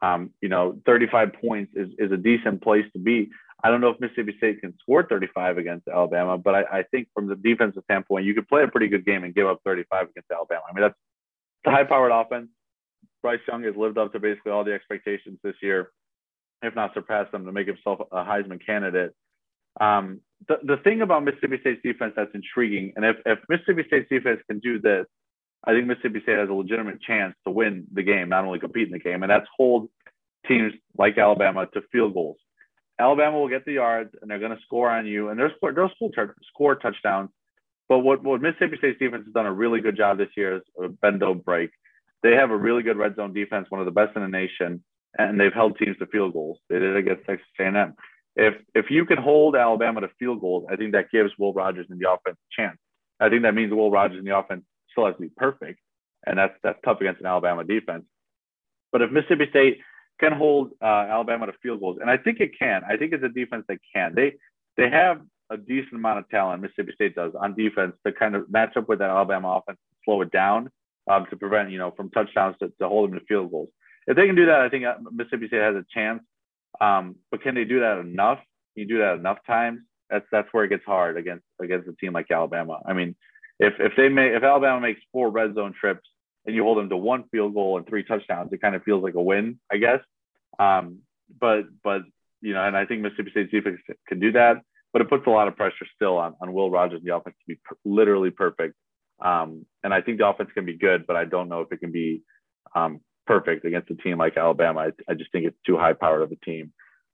um, 0.03 0.31
you 0.41 0.49
know, 0.49 0.81
35 0.87 1.35
points 1.41 1.73
is, 1.77 1.89
is 1.99 2.13
a 2.13 2.17
decent 2.17 2.63
place 2.63 2.85
to 2.93 2.99
be. 2.99 3.31
I 3.63 3.71
don't 3.71 3.81
know 3.81 3.89
if 3.89 4.01
Mississippi 4.01 4.35
State 4.37 4.61
can 4.61 4.75
score 4.81 5.07
35 5.07 5.59
against 5.59 5.89
Alabama, 5.89 6.37
but 6.37 6.55
I, 6.55 6.63
I 6.79 6.83
think 6.91 7.09
from 7.15 7.29
the 7.29 7.37
defensive 7.37 7.83
standpoint, 7.85 8.27
you 8.27 8.35
could 8.35 8.49
play 8.49 8.63
a 8.63 8.69
pretty 8.69 8.89
good 8.89 9.07
game 9.07 9.25
and 9.25 9.35
give 9.35 9.47
up 9.47 9.61
35 9.65 10.11
against 10.11 10.31
Alabama. 10.31 10.63
I 10.69 10.75
mean, 10.75 10.83
that's 10.83 10.99
a 11.67 11.71
high 11.71 11.85
powered 11.85 12.13
offense. 12.13 12.49
Bryce 13.23 13.41
Young 13.49 13.63
has 13.63 13.75
lived 13.75 13.97
up 13.97 14.13
to 14.13 14.19
basically 14.19 14.53
all 14.53 14.65
the 14.65 14.75
expectations 14.75 15.39
this 15.43 15.55
year, 15.63 15.91
if 16.67 16.75
not 16.75 16.95
surpass 16.95 17.31
them, 17.33 17.45
to 17.45 17.53
make 17.53 17.67
himself 17.67 18.01
a 18.13 18.25
Heisman 18.25 18.65
candidate. 18.65 19.13
Um, 19.81 20.21
the, 20.49 20.59
the 20.63 20.77
thing 20.79 21.03
about 21.03 21.25
Mississippi 21.25 21.59
State's 21.61 21.83
defense 21.83 22.15
that's 22.17 22.31
intriguing, 22.35 22.93
and 22.97 23.05
if, 23.05 23.17
if 23.27 23.39
Mississippi 23.49 23.85
State's 23.87 24.09
defense 24.09 24.41
can 24.49 24.61
do 24.61 24.81
this, 24.81 25.07
I 25.67 25.73
think 25.73 25.87
Mississippi 25.87 26.21
State 26.23 26.39
has 26.39 26.49
a 26.49 26.53
legitimate 26.53 27.01
chance 27.01 27.35
to 27.47 27.51
win 27.51 27.87
the 27.93 28.03
game, 28.03 28.29
not 28.29 28.45
only 28.45 28.59
compete 28.59 28.87
in 28.87 28.93
the 28.93 28.99
game, 28.99 29.23
and 29.23 29.31
that's 29.31 29.47
hold 29.57 29.89
teams 30.47 30.73
like 30.99 31.17
Alabama 31.17 31.67
to 31.73 31.81
field 31.91 32.13
goals. 32.13 32.37
Alabama 33.01 33.39
will 33.39 33.49
get 33.49 33.65
the 33.65 33.73
yards 33.73 34.11
and 34.21 34.31
they're 34.31 34.39
going 34.39 34.55
to 34.55 34.63
score 34.63 34.91
on 34.91 35.07
you, 35.07 35.31
and 35.31 35.41
they'll 35.41 35.51
score, 35.57 35.73
they'll 35.73 35.91
score, 36.53 36.75
touchdowns. 36.77 37.31
But 37.89 38.01
what, 38.01 38.23
what 38.23 38.43
Mississippi 38.43 38.77
State's 38.79 38.99
defense 38.99 39.25
has 39.25 39.33
done 39.33 39.47
a 39.47 39.53
really 39.53 39.81
good 39.81 39.97
job 39.97 40.19
this 40.19 40.29
year 40.37 40.57
is 40.57 40.63
a 40.83 40.89
bend 40.89 41.21
don't 41.21 41.45
break. 41.45 41.71
They 42.23 42.33
have 42.33 42.51
a 42.51 42.57
really 42.57 42.83
good 42.83 42.97
red 42.97 43.17
zone 43.17 43.33
defense, 43.33 43.67
one 43.71 43.81
of 43.81 43.87
the 43.87 43.91
best 43.91 44.17
in 44.17 44.23
the 44.23 44.29
nation, 44.29 44.83
and 45.19 45.39
they've 45.39 45.53
held 45.53 45.79
teams 45.79 45.97
to 45.99 46.07
field 46.07 46.33
goals. 46.33 46.59
They 46.69 46.79
did 46.79 46.97
against 46.97 47.25
Texas 47.27 47.47
A&M. 47.61 47.95
If 48.37 48.55
if 48.75 48.91
you 48.91 49.05
can 49.05 49.19
hold 49.19 49.55
Alabama 49.55 50.01
to 50.01 50.09
field 50.19 50.41
goals, 50.41 50.67
I 50.71 50.77
think 50.77 50.93
that 50.93 51.11
gives 51.13 51.31
Will 51.39 51.53
Rogers 51.53 51.87
and 51.89 52.01
the 52.01 52.11
offense 52.11 52.37
a 52.37 52.63
chance. 52.63 52.79
I 53.21 53.29
think 53.29 53.43
that 53.43 53.55
means 53.55 53.73
Will 53.73 53.91
Rogers 53.91 54.19
and 54.19 54.27
the 54.27 54.37
offense 54.37 54.65
still 54.91 55.07
has 55.07 55.15
to 55.17 55.23
be 55.23 55.31
perfect, 55.37 55.79
and 56.27 56.39
that's 56.39 56.55
that's 56.63 56.79
tough 56.85 57.01
against 57.01 57.21
an 57.21 57.27
Alabama 57.27 57.65
defense. 57.65 58.05
But 58.93 59.03
if 59.03 59.11
Mississippi 59.11 59.47
State 59.51 59.79
can 60.21 60.33
hold 60.33 60.71
uh, 60.83 61.07
Alabama 61.11 61.47
to 61.47 61.53
field 61.63 61.81
goals, 61.81 61.99
and 62.01 62.11
I 62.11 62.17
think 62.17 62.41
it 62.41 62.59
can, 62.59 62.83
I 62.89 62.97
think 62.97 63.13
it's 63.13 63.25
a 63.25 63.29
defense 63.29 63.65
that 63.69 63.79
can. 63.95 64.15
They 64.15 64.35
they 64.77 64.91
have 64.91 65.21
a 65.51 65.57
decent 65.57 65.95
amount 65.95 66.19
of 66.19 66.29
talent. 66.29 66.63
Mississippi 66.63 66.93
State 66.95 67.15
does 67.15 67.33
on 67.41 67.55
defense 67.55 67.95
to 68.05 68.13
kind 68.13 68.35
of 68.35 68.51
match 68.51 68.77
up 68.77 68.89
with 68.89 68.99
that 68.99 69.11
Alabama 69.11 69.61
offense, 69.61 69.79
slow 70.05 70.23
it 70.23 70.33
down 70.33 70.71
um, 71.11 71.27
to 71.31 71.37
prevent 71.37 71.71
you 71.71 71.79
know 71.79 71.93
from 71.93 72.11
touchdowns 72.11 72.57
to, 72.61 72.73
to 72.81 72.89
hold 72.89 73.11
them 73.11 73.19
to 73.19 73.25
field 73.27 73.51
goals. 73.51 73.69
If 74.07 74.17
they 74.17 74.27
can 74.27 74.37
do 74.37 74.47
that, 74.47 74.61
I 74.61 74.69
think 74.69 74.85
uh, 74.85 74.97
Mississippi 75.11 75.49
State 75.49 75.63
has 75.63 75.77
a 75.77 75.85
chance. 75.93 76.23
Um, 76.81 77.17
but 77.31 77.43
can 77.43 77.55
they 77.55 77.65
do 77.65 77.81
that 77.81 77.99
enough? 77.99 78.39
Can 78.75 78.83
you 78.83 78.87
do 78.87 78.99
that 78.99 79.15
enough 79.15 79.39
times? 79.47 79.81
That's 80.11 80.27
that's 80.31 80.49
where 80.53 80.65
it 80.65 80.69
gets 80.69 80.85
hard 80.85 81.17
against 81.17 81.45
against 81.61 81.89
a 81.89 81.93
team 81.95 82.13
like 82.13 82.31
Alabama. 82.31 82.81
I 82.87 82.93
mean, 82.93 83.17
if 83.59 83.75
if 83.79 83.93
they 83.97 84.09
make 84.09 84.33
if 84.33 84.43
Alabama 84.43 84.81
makes 84.81 85.01
four 85.13 85.31
red 85.31 85.55
zone 85.55 85.75
trips 85.79 86.09
and 86.45 86.55
you 86.55 86.63
hold 86.63 86.79
them 86.79 86.91
to 86.91 86.97
one 86.97 87.25
field 87.31 87.55
goal 87.55 87.79
and 87.79 87.87
three 87.87 88.05
touchdowns, 88.05 88.53
it 88.53 88.61
kind 88.61 88.75
of 88.75 88.83
feels 88.83 89.03
like 89.03 89.15
a 89.15 89.23
win, 89.23 89.59
I 89.73 89.79
guess. 89.79 90.01
Um, 90.59 90.99
but 91.41 91.63
but 91.83 92.03
you 92.41 92.53
know, 92.53 92.65
and 92.65 92.77
I 92.77 92.85
think 92.85 93.01
Mississippi 93.01 93.31
State's 93.31 93.51
defense 93.51 93.81
can 94.07 94.21
do 94.21 94.33
that, 94.33 94.61
but 94.93 95.01
it 95.01 95.09
puts 95.09 95.27
a 95.27 95.31
lot 95.31 95.49
of 95.49 95.57
pressure 95.57 95.87
still 95.95 96.19
on 96.19 96.35
on 96.41 96.53
Will 96.53 96.71
Rogers 96.71 96.99
and 96.99 97.09
the 97.09 97.17
offense 97.17 97.37
to 97.41 97.55
be 97.55 97.61
per- 97.65 97.77
literally 97.85 98.31
perfect. 98.31 98.75
Um, 99.21 99.65
and 99.83 99.95
I 99.95 100.03
think 100.03 100.19
the 100.19 100.27
offense 100.27 100.51
can 100.53 100.67
be 100.67 100.77
good, 100.77 101.07
but 101.07 101.17
I 101.17 101.25
don't 101.25 101.49
know 101.49 101.61
if 101.61 101.73
it 101.73 101.81
can 101.81 101.93
be 101.93 102.23
um, 102.75 103.01
perfect 103.27 103.65
against 103.65 103.91
a 103.91 103.95
team 103.95 104.19
like 104.19 104.37
Alabama. 104.37 104.81
I, 104.81 105.13
I 105.13 105.15
just 105.15 105.33
think 105.33 105.47
it's 105.47 105.57
too 105.67 105.77
high 105.77 105.93
powered 105.93 106.23
of 106.23 106.33
a 106.33 106.37
team. 106.37 106.73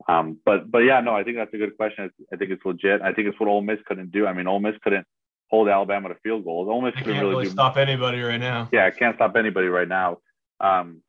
Um, 0.08 0.38
but 0.44 0.70
but 0.70 0.78
yeah, 0.78 1.00
no, 1.00 1.14
I 1.14 1.24
think 1.24 1.36
that's 1.36 1.52
a 1.52 1.58
good 1.58 1.76
question. 1.76 2.10
I 2.32 2.36
think 2.36 2.50
it's 2.50 2.64
legit. 2.64 3.02
I 3.02 3.12
think 3.12 3.28
it's 3.28 3.38
what 3.38 3.48
Ole 3.48 3.62
Miss 3.62 3.78
couldn't 3.86 4.12
do. 4.12 4.26
I 4.26 4.32
mean, 4.32 4.46
Ole 4.46 4.60
Miss 4.60 4.74
couldn't 4.82 5.06
hold 5.48 5.68
Alabama 5.68 6.08
to 6.08 6.14
field 6.22 6.44
goals. 6.44 6.68
Ole 6.68 6.80
Miss 6.80 6.94
couldn't 6.94 7.18
really, 7.18 7.30
really 7.30 7.44
do, 7.44 7.50
stop 7.50 7.76
anybody 7.76 8.20
right 8.20 8.40
now. 8.40 8.68
Yeah, 8.72 8.86
I 8.86 8.90
can't 8.90 9.16
stop 9.16 9.36
anybody 9.36 9.66
right 9.66 9.88
now. 9.88 10.18
Um, 10.60 11.02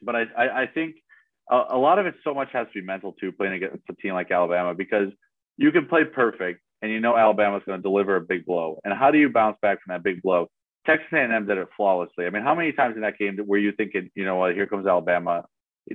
but 0.00 0.14
I, 0.16 0.24
I, 0.36 0.62
I 0.62 0.66
think 0.66 0.96
a, 1.50 1.62
a 1.70 1.78
lot 1.78 1.98
of 1.98 2.06
it 2.06 2.14
so 2.22 2.34
much 2.34 2.50
has 2.52 2.66
to 2.68 2.80
be 2.80 2.82
mental 2.82 3.12
too, 3.12 3.32
playing 3.32 3.54
against 3.54 3.82
a 3.88 3.94
team 3.94 4.14
like 4.14 4.30
Alabama 4.30 4.74
because 4.74 5.08
you 5.56 5.72
can 5.72 5.86
play 5.86 6.04
perfect 6.04 6.60
and 6.80 6.90
you 6.90 7.00
know 7.00 7.16
Alabama's 7.16 7.62
going 7.64 7.78
to 7.78 7.82
deliver 7.82 8.16
a 8.16 8.20
big 8.20 8.44
blow. 8.44 8.78
And 8.84 8.92
how 8.92 9.10
do 9.10 9.18
you 9.18 9.30
bounce 9.30 9.56
back 9.62 9.82
from 9.82 9.92
that 9.92 10.02
big 10.02 10.22
blow? 10.22 10.50
Texas 10.86 11.08
A&M 11.12 11.46
did 11.46 11.58
it 11.58 11.68
flawlessly. 11.76 12.26
I 12.26 12.30
mean, 12.30 12.42
how 12.42 12.54
many 12.54 12.72
times 12.72 12.96
in 12.96 13.02
that 13.02 13.18
game 13.18 13.38
were 13.46 13.58
you 13.58 13.72
thinking, 13.72 14.10
you 14.14 14.24
know 14.24 14.36
what, 14.36 14.54
here 14.54 14.66
comes 14.66 14.86
Alabama, 14.86 15.44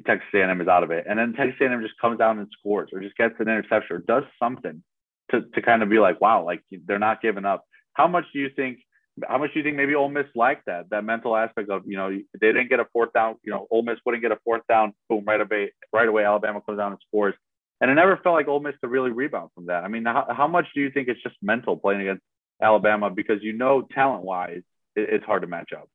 Texas 0.06 0.28
A&M 0.34 0.62
is 0.62 0.68
out 0.68 0.84
of 0.84 0.92
it, 0.92 1.06
and 1.10 1.18
then 1.18 1.34
Texas 1.34 1.60
A&M 1.62 1.82
just 1.82 2.00
comes 2.00 2.18
down 2.18 2.40
and 2.40 2.48
scores, 2.58 2.90
or 2.94 3.00
just 3.00 3.18
gets 3.18 3.36
an 3.40 3.48
interception, 3.48 3.98
or 3.98 4.00
does 4.00 4.24
something 4.40 4.84
to 5.32 5.42
to 5.42 5.62
kind 5.62 5.84
of 5.84 5.90
be 5.90 6.00
like, 6.00 6.22
wow, 6.22 6.44
like 6.44 6.62
they're 6.86 7.00
not 7.00 7.22
giving 7.22 7.46
up. 7.46 7.66
How 7.94 8.08
much 8.08 8.26
do 8.34 8.40
you 8.40 8.50
think? 8.56 8.80
How 9.28 9.40
much 9.40 9.52
do 9.54 9.60
you 9.60 9.64
think 9.64 9.78
maybe 9.78 9.96
Ole 9.96 10.10
Miss 10.10 10.28
liked 10.36 10.68
that 10.68 10.90
that 10.92 11.04
mental 11.04 11.36
aspect 11.36 11.70
of 11.70 11.84
you 11.86 11.98
know 11.98 12.10
they 12.10 12.48
didn't 12.48 12.70
get 12.70 12.80
a 12.80 12.86
fourth 12.94 13.14
down, 13.14 13.36
you 13.44 13.52
know 13.52 13.68
Ole 13.72 13.84
Miss 13.84 13.98
wouldn't 14.06 14.22
get 14.22 14.32
a 14.32 14.40
fourth 14.44 14.62
down, 14.70 14.94
boom, 15.10 15.24
right 15.26 15.42
away, 15.42 15.74
right 15.94 16.08
away 16.08 16.24
Alabama 16.24 16.62
comes 16.62 16.78
down 16.78 16.92
and 16.92 17.02
scores, 17.08 17.34
and 17.82 17.90
it 17.90 17.96
never 17.96 18.18
felt 18.18 18.36
like 18.36 18.48
Ole 18.48 18.60
Miss 18.60 18.76
to 18.82 18.88
really 18.88 19.12
rebound 19.12 19.50
from 19.56 19.68
that. 19.68 19.84
I 19.84 19.88
mean, 19.88 20.06
how, 20.06 20.28
how 20.30 20.48
much 20.48 20.68
do 20.76 20.82
you 20.82 20.92
think 20.92 21.08
it's 21.08 21.24
just 21.24 21.36
mental 21.42 21.78
playing 21.78 22.02
against 22.02 22.24
Alabama 22.62 23.10
because 23.10 23.42
you 23.42 23.54
know 23.54 23.88
talent 23.94 24.24
wise 24.24 24.62
it's 24.98 25.26
hard 25.26 25.44
to 25.44 25.48
match 25.48 25.72
up. 25.74 25.90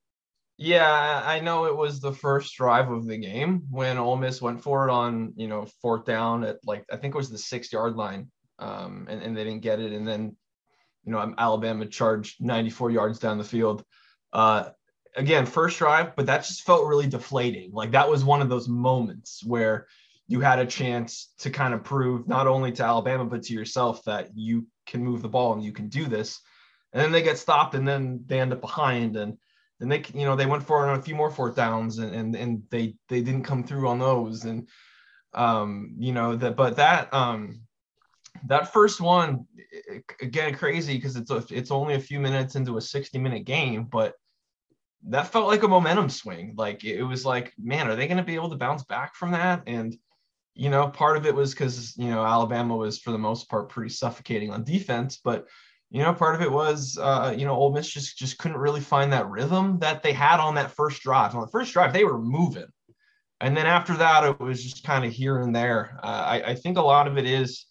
Yeah, 0.58 1.22
I 1.24 1.40
know 1.40 1.64
it 1.64 1.76
was 1.76 2.00
the 2.00 2.12
first 2.12 2.54
drive 2.54 2.90
of 2.90 3.06
the 3.06 3.16
game 3.16 3.62
when 3.70 3.98
Ole 3.98 4.16
Miss 4.16 4.40
went 4.40 4.62
for 4.62 4.86
it 4.86 4.92
on, 4.92 5.32
you 5.36 5.48
know, 5.48 5.66
fourth 5.80 6.04
down 6.04 6.44
at 6.44 6.58
like 6.64 6.84
I 6.92 6.96
think 6.96 7.14
it 7.14 7.18
was 7.18 7.30
the 7.30 7.38
six 7.38 7.72
yard 7.72 7.96
line, 7.96 8.30
um, 8.58 9.06
and, 9.10 9.22
and 9.22 9.36
they 9.36 9.44
didn't 9.44 9.62
get 9.62 9.80
it, 9.80 9.92
and 9.92 10.06
then, 10.06 10.36
you 11.04 11.12
know, 11.12 11.34
Alabama 11.36 11.86
charged 11.86 12.44
94 12.44 12.90
yards 12.90 13.18
down 13.18 13.38
the 13.38 13.44
field. 13.44 13.84
Uh, 14.32 14.70
again, 15.16 15.46
first 15.46 15.78
drive, 15.78 16.14
but 16.16 16.26
that 16.26 16.44
just 16.44 16.62
felt 16.62 16.86
really 16.86 17.08
deflating. 17.08 17.72
Like 17.72 17.90
that 17.92 18.08
was 18.08 18.24
one 18.24 18.40
of 18.40 18.48
those 18.48 18.68
moments 18.68 19.42
where 19.44 19.86
you 20.28 20.40
had 20.40 20.58
a 20.58 20.66
chance 20.66 21.32
to 21.38 21.50
kind 21.50 21.74
of 21.74 21.82
prove 21.82 22.28
not 22.28 22.46
only 22.46 22.72
to 22.72 22.84
Alabama 22.84 23.24
but 23.24 23.42
to 23.44 23.52
yourself 23.52 24.02
that 24.04 24.30
you 24.34 24.66
can 24.86 25.04
move 25.04 25.22
the 25.22 25.28
ball 25.28 25.52
and 25.52 25.62
you 25.62 25.72
can 25.72 25.88
do 25.88 26.06
this 26.06 26.40
and 26.92 27.02
then 27.02 27.12
they 27.12 27.22
get 27.22 27.38
stopped 27.38 27.74
and 27.74 27.86
then 27.86 28.22
they 28.26 28.40
end 28.40 28.52
up 28.52 28.60
behind 28.60 29.16
and 29.16 29.36
then 29.80 29.88
they 29.88 30.02
you 30.14 30.24
know 30.24 30.36
they 30.36 30.46
went 30.46 30.62
for 30.62 30.86
on 30.86 30.98
a 30.98 31.02
few 31.02 31.14
more 31.14 31.30
fourth 31.30 31.56
downs 31.56 31.98
and 31.98 32.14
and, 32.14 32.34
and 32.34 32.62
they 32.70 32.94
they 33.08 33.20
didn't 33.20 33.44
come 33.44 33.64
through 33.64 33.88
on 33.88 33.98
those 33.98 34.44
and 34.44 34.68
um 35.34 35.94
you 35.98 36.12
know 36.12 36.36
that 36.36 36.56
but 36.56 36.76
that 36.76 37.12
um 37.12 37.60
that 38.46 38.72
first 38.72 39.00
one 39.00 39.46
again 40.20 40.54
crazy 40.54 40.96
because 40.96 41.16
it's 41.16 41.30
a, 41.30 41.44
it's 41.50 41.70
only 41.70 41.94
a 41.94 42.00
few 42.00 42.20
minutes 42.20 42.56
into 42.56 42.76
a 42.76 42.80
60 42.80 43.18
minute 43.18 43.44
game 43.44 43.84
but 43.84 44.14
that 45.08 45.26
felt 45.26 45.48
like 45.48 45.64
a 45.64 45.68
momentum 45.68 46.08
swing. 46.08 46.54
Like 46.56 46.84
it 46.84 47.02
was 47.02 47.24
like 47.24 47.52
man 47.58 47.88
are 47.88 47.96
they 47.96 48.06
going 48.06 48.18
to 48.18 48.22
be 48.22 48.36
able 48.36 48.50
to 48.50 48.56
bounce 48.56 48.84
back 48.84 49.14
from 49.14 49.32
that? 49.32 49.62
And 49.66 49.96
you 50.54 50.70
know 50.70 50.88
part 50.88 51.16
of 51.16 51.26
it 51.26 51.34
was 51.34 51.52
because 51.52 51.96
you 51.96 52.08
know 52.08 52.24
alabama 52.24 52.76
was 52.76 52.98
for 52.98 53.10
the 53.10 53.18
most 53.18 53.48
part 53.48 53.68
pretty 53.70 53.88
suffocating 53.88 54.50
on 54.50 54.64
defense 54.64 55.18
but 55.22 55.46
you 55.92 56.02
know, 56.02 56.14
part 56.14 56.34
of 56.34 56.40
it 56.40 56.50
was, 56.50 56.98
uh, 56.98 57.34
you 57.36 57.44
know, 57.44 57.54
Ole 57.54 57.70
Miss 57.70 57.86
just 57.86 58.16
just 58.16 58.38
couldn't 58.38 58.56
really 58.56 58.80
find 58.80 59.12
that 59.12 59.28
rhythm 59.28 59.78
that 59.80 60.02
they 60.02 60.14
had 60.14 60.40
on 60.40 60.54
that 60.54 60.70
first 60.70 61.02
drive. 61.02 61.34
On 61.34 61.42
the 61.42 61.48
first 61.48 61.74
drive, 61.74 61.92
they 61.92 62.04
were 62.04 62.18
moving, 62.18 62.68
and 63.40 63.54
then 63.54 63.66
after 63.66 63.94
that, 63.98 64.24
it 64.24 64.40
was 64.40 64.64
just 64.64 64.84
kind 64.84 65.04
of 65.04 65.12
here 65.12 65.40
and 65.40 65.54
there. 65.54 66.00
Uh, 66.02 66.24
I, 66.26 66.42
I 66.52 66.54
think 66.54 66.78
a 66.78 66.82
lot 66.82 67.06
of 67.06 67.18
it 67.18 67.26
is, 67.26 67.66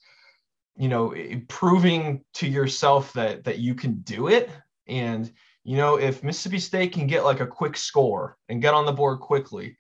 you 0.78 0.88
know, 0.88 1.16
proving 1.48 2.24
to 2.36 2.48
yourself 2.48 3.12
that 3.14 3.44
that 3.46 3.58
you 3.58 3.74
can 3.74 4.02
do 4.02 4.28
it, 4.28 4.52
and 4.88 5.32
you 5.64 5.78
know, 5.78 5.96
if 5.96 6.24
Mississippi 6.24 6.60
State 6.60 6.94
can 6.94 7.08
get 7.08 7.26
like 7.26 7.40
a 7.40 7.48
quick 7.48 7.76
score 7.76 8.38
and 8.50 8.62
get 8.62 8.76
on 8.76 8.86
the 8.86 8.92
board 8.92 9.20
quickly, 9.20 9.78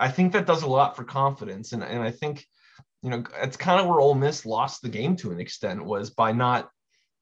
I 0.00 0.08
think 0.10 0.32
that 0.32 0.46
does 0.46 0.64
a 0.64 0.68
lot 0.68 0.96
for 0.96 1.04
confidence, 1.04 1.72
and 1.72 1.82
and 1.84 2.02
I 2.02 2.10
think. 2.10 2.44
You 3.02 3.10
know, 3.10 3.22
it's 3.42 3.58
kind 3.58 3.78
of 3.78 3.86
where 3.86 4.00
Ole 4.00 4.14
Miss 4.14 4.46
lost 4.46 4.80
the 4.80 4.88
game 4.88 5.14
to 5.16 5.30
an 5.30 5.38
extent 5.38 5.84
was 5.84 6.08
by 6.08 6.32
not 6.32 6.70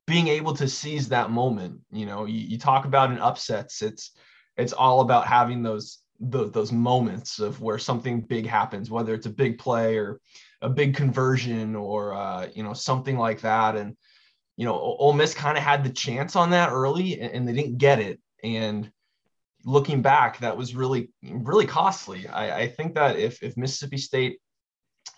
being 0.06 0.28
able 0.28 0.54
to 0.54 0.68
seize 0.68 1.08
that 1.08 1.30
moment. 1.30 1.80
You 1.90 2.06
know, 2.06 2.26
you, 2.26 2.40
you 2.40 2.58
talk 2.58 2.84
about 2.84 3.10
in 3.10 3.18
upsets, 3.18 3.82
it's 3.82 4.12
it's 4.56 4.72
all 4.72 5.00
about 5.00 5.26
having 5.26 5.62
those, 5.62 5.98
those 6.20 6.52
those 6.52 6.72
moments 6.72 7.38
of 7.38 7.60
where 7.60 7.78
something 7.78 8.20
big 8.20 8.46
happens, 8.46 8.90
whether 8.90 9.14
it's 9.14 9.26
a 9.26 9.30
big 9.30 9.58
play 9.58 9.96
or 9.96 10.20
a 10.60 10.68
big 10.68 10.94
conversion 10.94 11.74
or 11.74 12.14
uh, 12.14 12.48
you 12.54 12.62
know 12.62 12.72
something 12.72 13.16
like 13.16 13.40
that. 13.42 13.76
And 13.76 13.96
you 14.56 14.66
know, 14.66 14.74
Ole 14.74 15.14
Miss 15.14 15.34
kind 15.34 15.56
of 15.56 15.64
had 15.64 15.82
the 15.84 15.90
chance 15.90 16.36
on 16.36 16.50
that 16.50 16.70
early, 16.70 17.20
and, 17.20 17.32
and 17.32 17.48
they 17.48 17.52
didn't 17.52 17.78
get 17.78 17.98
it. 17.98 18.20
And 18.44 18.90
looking 19.64 20.02
back, 20.02 20.38
that 20.40 20.56
was 20.56 20.74
really 20.74 21.10
really 21.22 21.66
costly. 21.66 22.26
I, 22.28 22.62
I 22.62 22.68
think 22.68 22.94
that 22.94 23.18
if 23.18 23.42
if 23.42 23.56
Mississippi 23.56 23.98
State 23.98 24.38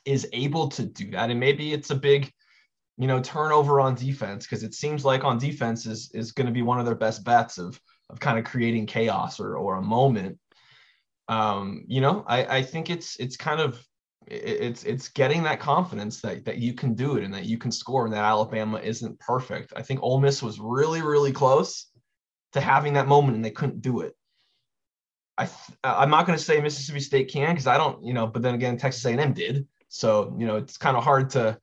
is 0.04 0.28
able 0.32 0.68
to 0.68 0.84
do 0.84 1.10
that, 1.12 1.30
and 1.30 1.40
maybe 1.40 1.72
it's 1.72 1.90
a 1.90 1.96
big 1.96 2.30
you 2.96 3.08
know, 3.08 3.20
turnover 3.20 3.80
on 3.80 3.94
defense 3.94 4.46
because 4.46 4.62
it 4.62 4.74
seems 4.74 5.04
like 5.04 5.24
on 5.24 5.38
defense 5.38 5.86
is 5.86 6.10
is 6.12 6.32
going 6.32 6.46
to 6.46 6.52
be 6.52 6.62
one 6.62 6.78
of 6.78 6.86
their 6.86 6.94
best 6.94 7.24
bets 7.24 7.58
of 7.58 7.80
of 8.10 8.20
kind 8.20 8.38
of 8.38 8.44
creating 8.44 8.86
chaos 8.86 9.40
or 9.40 9.56
or 9.56 9.76
a 9.76 9.82
moment. 9.82 10.38
Um, 11.28 11.84
you 11.88 12.00
know, 12.00 12.24
I 12.28 12.58
I 12.58 12.62
think 12.62 12.90
it's 12.90 13.16
it's 13.16 13.36
kind 13.36 13.60
of 13.60 13.84
it's 14.26 14.84
it's 14.84 15.08
getting 15.08 15.42
that 15.42 15.60
confidence 15.60 16.20
that 16.20 16.44
that 16.44 16.58
you 16.58 16.72
can 16.72 16.94
do 16.94 17.16
it 17.16 17.24
and 17.24 17.34
that 17.34 17.44
you 17.44 17.58
can 17.58 17.72
score 17.72 18.04
and 18.04 18.14
that 18.14 18.24
Alabama 18.24 18.78
isn't 18.78 19.18
perfect. 19.18 19.72
I 19.76 19.82
think 19.82 20.02
Ole 20.02 20.20
Miss 20.20 20.42
was 20.42 20.60
really 20.60 21.02
really 21.02 21.32
close 21.32 21.86
to 22.52 22.60
having 22.60 22.92
that 22.92 23.08
moment 23.08 23.34
and 23.36 23.44
they 23.44 23.50
couldn't 23.50 23.82
do 23.82 24.00
it. 24.00 24.14
I 25.36 25.48
I'm 25.82 26.10
not 26.10 26.26
going 26.26 26.38
to 26.38 26.44
say 26.44 26.60
Mississippi 26.60 27.00
State 27.00 27.32
can 27.32 27.50
because 27.50 27.66
I 27.66 27.76
don't, 27.76 28.04
you 28.04 28.14
know, 28.14 28.28
but 28.28 28.42
then 28.42 28.54
again 28.54 28.76
Texas 28.76 29.04
A&M 29.04 29.32
did. 29.32 29.66
So, 29.88 30.34
you 30.38 30.46
know, 30.46 30.56
it's 30.56 30.76
kind 30.76 30.96
of 30.96 31.04
hard 31.04 31.30
to 31.30 31.58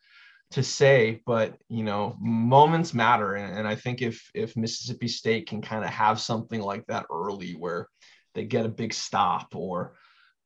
to 0.52 0.64
say, 0.64 1.22
but 1.26 1.58
you 1.70 1.84
know, 1.84 2.16
moments 2.20 2.94
matter, 2.94 3.36
and, 3.36 3.58
and 3.58 3.68
I 3.68 3.76
think 3.76 4.02
if 4.02 4.30
if 4.34 4.56
Mississippi 4.56 5.08
State 5.08 5.48
can 5.48 5.62
kind 5.62 5.84
of 5.84 5.90
have 5.90 6.20
something 6.20 6.62
like 6.62 6.86
that 6.88 7.06
early, 7.12 7.54
where 7.54 7.88
they 8.34 8.46
get 8.46 8.66
a 8.66 8.70
big 8.70 8.94
stop 8.94 9.56
or 9.56 9.96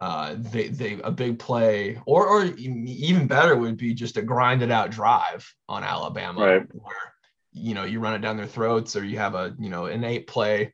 uh, 0.01 0.35
they 0.37 0.67
they 0.67 0.99
a 1.03 1.11
big 1.11 1.39
play, 1.39 1.99
or 2.05 2.27
or 2.27 2.45
even 2.45 3.27
better 3.27 3.55
would 3.55 3.77
be 3.77 3.93
just 3.93 4.17
a 4.17 4.21
grinded 4.21 4.71
out 4.71 4.91
drive 4.91 5.51
on 5.67 5.83
Alabama, 5.83 6.45
right. 6.45 6.67
where 6.73 7.13
you 7.51 7.73
know 7.73 7.83
you 7.83 7.99
run 7.99 8.13
it 8.13 8.19
down 8.19 8.37
their 8.37 8.45
throats, 8.45 8.95
or 8.95 9.03
you 9.03 9.17
have 9.17 9.35
a 9.35 9.55
you 9.59 9.69
know 9.69 9.85
an 9.85 10.03
eight 10.03 10.27
play, 10.27 10.73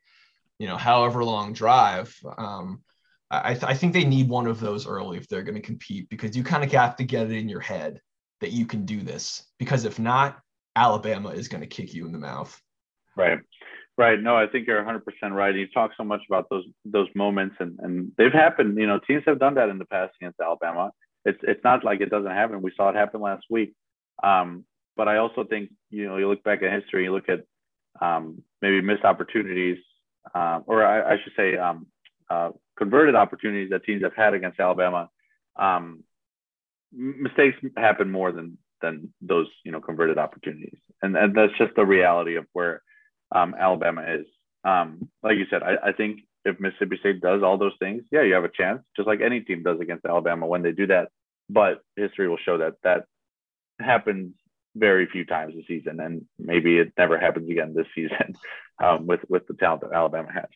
you 0.58 0.66
know, 0.66 0.76
however 0.76 1.24
long 1.24 1.52
drive. 1.52 2.14
Um, 2.36 2.82
I, 3.30 3.54
th- 3.54 3.64
I 3.64 3.72
think 3.72 3.94
they 3.94 4.04
need 4.04 4.28
one 4.28 4.46
of 4.46 4.60
those 4.60 4.86
early 4.86 5.16
if 5.16 5.26
they're 5.26 5.42
going 5.42 5.54
to 5.54 5.62
compete 5.62 6.10
because 6.10 6.36
you 6.36 6.44
kind 6.44 6.62
of 6.62 6.70
have 6.72 6.96
to 6.96 7.04
get 7.04 7.30
it 7.30 7.32
in 7.32 7.48
your 7.48 7.60
head 7.60 7.98
that 8.42 8.52
you 8.52 8.66
can 8.66 8.84
do 8.84 9.00
this 9.00 9.44
because 9.58 9.84
if 9.84 9.98
not, 9.98 10.38
Alabama 10.76 11.30
is 11.30 11.48
going 11.48 11.60
to 11.62 11.66
kick 11.66 11.94
you 11.94 12.06
in 12.06 12.12
the 12.12 12.18
mouth. 12.18 12.60
Right. 13.16 13.38
Right. 13.98 14.20
No, 14.20 14.36
I 14.36 14.46
think 14.46 14.66
you're 14.66 14.82
100% 14.82 15.00
right. 15.32 15.54
You 15.54 15.66
talk 15.68 15.92
so 15.96 16.04
much 16.04 16.22
about 16.28 16.48
those 16.48 16.64
those 16.84 17.08
moments, 17.14 17.56
and, 17.60 17.78
and 17.80 18.10
they've 18.16 18.32
happened. 18.32 18.78
You 18.78 18.86
know, 18.86 18.98
teams 18.98 19.22
have 19.26 19.38
done 19.38 19.54
that 19.56 19.68
in 19.68 19.78
the 19.78 19.84
past 19.84 20.14
against 20.20 20.40
Alabama. 20.40 20.90
It's 21.24 21.38
it's 21.42 21.62
not 21.62 21.84
like 21.84 22.00
it 22.00 22.10
doesn't 22.10 22.30
happen. 22.30 22.62
We 22.62 22.72
saw 22.74 22.88
it 22.88 22.96
happen 22.96 23.20
last 23.20 23.44
week. 23.50 23.74
Um, 24.22 24.64
but 24.96 25.08
I 25.08 25.18
also 25.18 25.44
think 25.44 25.70
you 25.90 26.06
know 26.08 26.16
you 26.16 26.28
look 26.28 26.42
back 26.42 26.62
at 26.62 26.72
history, 26.72 27.04
you 27.04 27.12
look 27.12 27.28
at 27.28 27.44
um, 28.00 28.42
maybe 28.62 28.80
missed 28.80 29.04
opportunities, 29.04 29.78
uh, 30.34 30.60
or 30.66 30.84
I, 30.84 31.14
I, 31.14 31.18
should 31.22 31.34
say 31.36 31.56
um, 31.56 31.86
uh, 32.30 32.50
converted 32.78 33.14
opportunities 33.14 33.70
that 33.70 33.84
teams 33.84 34.02
have 34.02 34.14
had 34.14 34.32
against 34.32 34.58
Alabama. 34.58 35.10
Um, 35.56 36.02
mistakes 36.92 37.56
happen 37.76 38.10
more 38.10 38.32
than 38.32 38.58
than 38.80 39.12
those 39.20 39.46
you 39.64 39.72
know 39.72 39.80
converted 39.80 40.18
opportunities, 40.18 40.78
and 41.02 41.16
and 41.16 41.34
that's 41.34 41.56
just 41.58 41.74
the 41.76 41.84
reality 41.84 42.36
of 42.36 42.46
where 42.52 42.82
um, 43.34 43.54
Alabama 43.58 44.02
is. 44.02 44.26
Um, 44.64 45.08
like 45.22 45.38
you 45.38 45.46
said, 45.50 45.62
I, 45.62 45.88
I 45.88 45.92
think 45.92 46.20
if 46.44 46.60
Mississippi 46.60 46.98
State 46.98 47.20
does 47.20 47.42
all 47.42 47.58
those 47.58 47.74
things, 47.78 48.02
yeah, 48.10 48.22
you 48.22 48.34
have 48.34 48.44
a 48.44 48.48
chance, 48.48 48.82
just 48.96 49.06
like 49.06 49.20
any 49.20 49.40
team 49.40 49.62
does 49.62 49.80
against 49.80 50.04
Alabama 50.04 50.46
when 50.46 50.62
they 50.62 50.72
do 50.72 50.86
that. 50.88 51.08
But 51.48 51.82
history 51.96 52.28
will 52.28 52.38
show 52.38 52.58
that 52.58 52.74
that 52.84 53.04
happens 53.80 54.34
very 54.74 55.06
few 55.06 55.24
times 55.24 55.54
this 55.54 55.66
season, 55.66 56.00
and 56.00 56.24
maybe 56.38 56.78
it 56.78 56.92
never 56.96 57.18
happens 57.18 57.50
again 57.50 57.74
this 57.74 57.86
season 57.94 58.34
um, 58.82 59.06
with 59.06 59.20
with 59.28 59.46
the 59.46 59.54
talent 59.54 59.82
that 59.82 59.92
Alabama 59.92 60.32
has. 60.32 60.46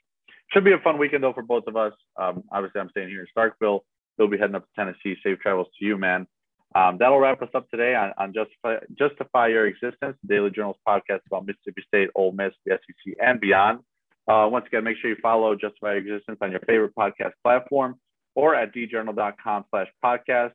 Should 0.53 0.65
be 0.65 0.73
a 0.73 0.79
fun 0.79 0.99
weekend 0.99 1.25
though 1.25 1.33
for 1.33 1.43
both 1.43 1.67
of 1.67 1.77
us. 1.77 1.93
Um, 2.21 2.45
obviously, 2.53 2.81
I'm 2.81 2.91
staying 2.91 3.09
here 3.09 3.21
in 3.21 3.27
Starkville. 3.37 3.81
They'll 4.17 4.29
be 4.29 4.39
heading 4.39 4.57
up 4.57 4.65
to 4.65 4.71
Tennessee. 4.77 5.21
Safe 5.23 5.39
travels 5.39 5.69
to 5.79 5.85
you, 5.85 5.97
man. 5.97 6.27
Um, 6.75 6.99
that'll 6.99 7.19
wrap 7.19 7.41
us 7.43 7.49
up 7.55 7.71
today 7.71 7.95
on, 7.95 8.13
on 8.19 8.35
Justify, 8.35 8.77
Justify 8.99 9.49
Your 9.49 9.67
Existence, 9.67 10.17
the 10.23 10.29
Daily 10.29 10.51
Journal's 10.51 10.77
podcast 10.87 11.21
about 11.27 11.47
Mississippi 11.47 11.83
State, 11.87 12.11
Ole 12.15 12.33
Miss, 12.33 12.53
the 12.65 12.73
SEC, 12.73 13.15
and 13.21 13.41
beyond. 13.41 13.81
Uh, 14.29 14.49
once 14.51 14.67
again, 14.67 14.85
make 14.85 14.97
sure 14.99 15.09
you 15.09 15.17
follow 15.23 15.55
Justify 15.55 15.95
Your 15.95 15.99
Existence 15.99 16.39
on 16.41 16.51
your 16.51 16.61
favorite 16.61 16.95
podcast 16.95 17.33
platform 17.43 17.99
or 18.35 18.55
at 18.55 18.75
djournal.com 18.75 19.65
slash 19.71 19.89
podcast. 20.05 20.53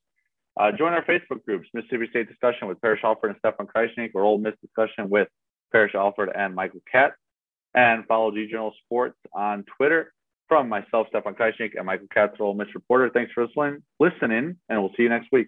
Uh, 0.59 0.71
join 0.71 0.93
our 0.93 1.03
Facebook 1.05 1.43
groups, 1.45 1.67
Mississippi 1.73 2.07
State 2.09 2.27
Discussion 2.27 2.67
with 2.67 2.79
Parrish 2.81 3.01
Alford 3.03 3.31
and 3.31 3.39
Stefan 3.39 3.67
Krajisnik, 3.67 4.11
or 4.13 4.23
Ole 4.23 4.37
Miss 4.37 4.53
Discussion 4.61 5.09
with 5.09 5.29
Parrish 5.71 5.95
Alford 5.95 6.29
and 6.35 6.53
Michael 6.53 6.81
Katz. 6.91 7.15
And 7.73 8.05
follow 8.05 8.31
D 8.31 8.47
Journal 8.51 8.73
Sports 8.85 9.17
on 9.33 9.63
Twitter 9.77 10.13
from 10.51 10.67
myself, 10.67 11.07
Stefan 11.07 11.33
Krajisnik, 11.33 11.77
and 11.77 11.85
Michael 11.85 12.07
Cattrall, 12.13 12.57
Mr. 12.57 12.81
Porter. 12.85 13.09
Thanks 13.09 13.31
for 13.31 13.47
listening, 13.47 13.81
listening, 14.01 14.57
and 14.67 14.81
we'll 14.81 14.91
see 14.97 15.03
you 15.03 15.07
next 15.07 15.29
week. 15.31 15.47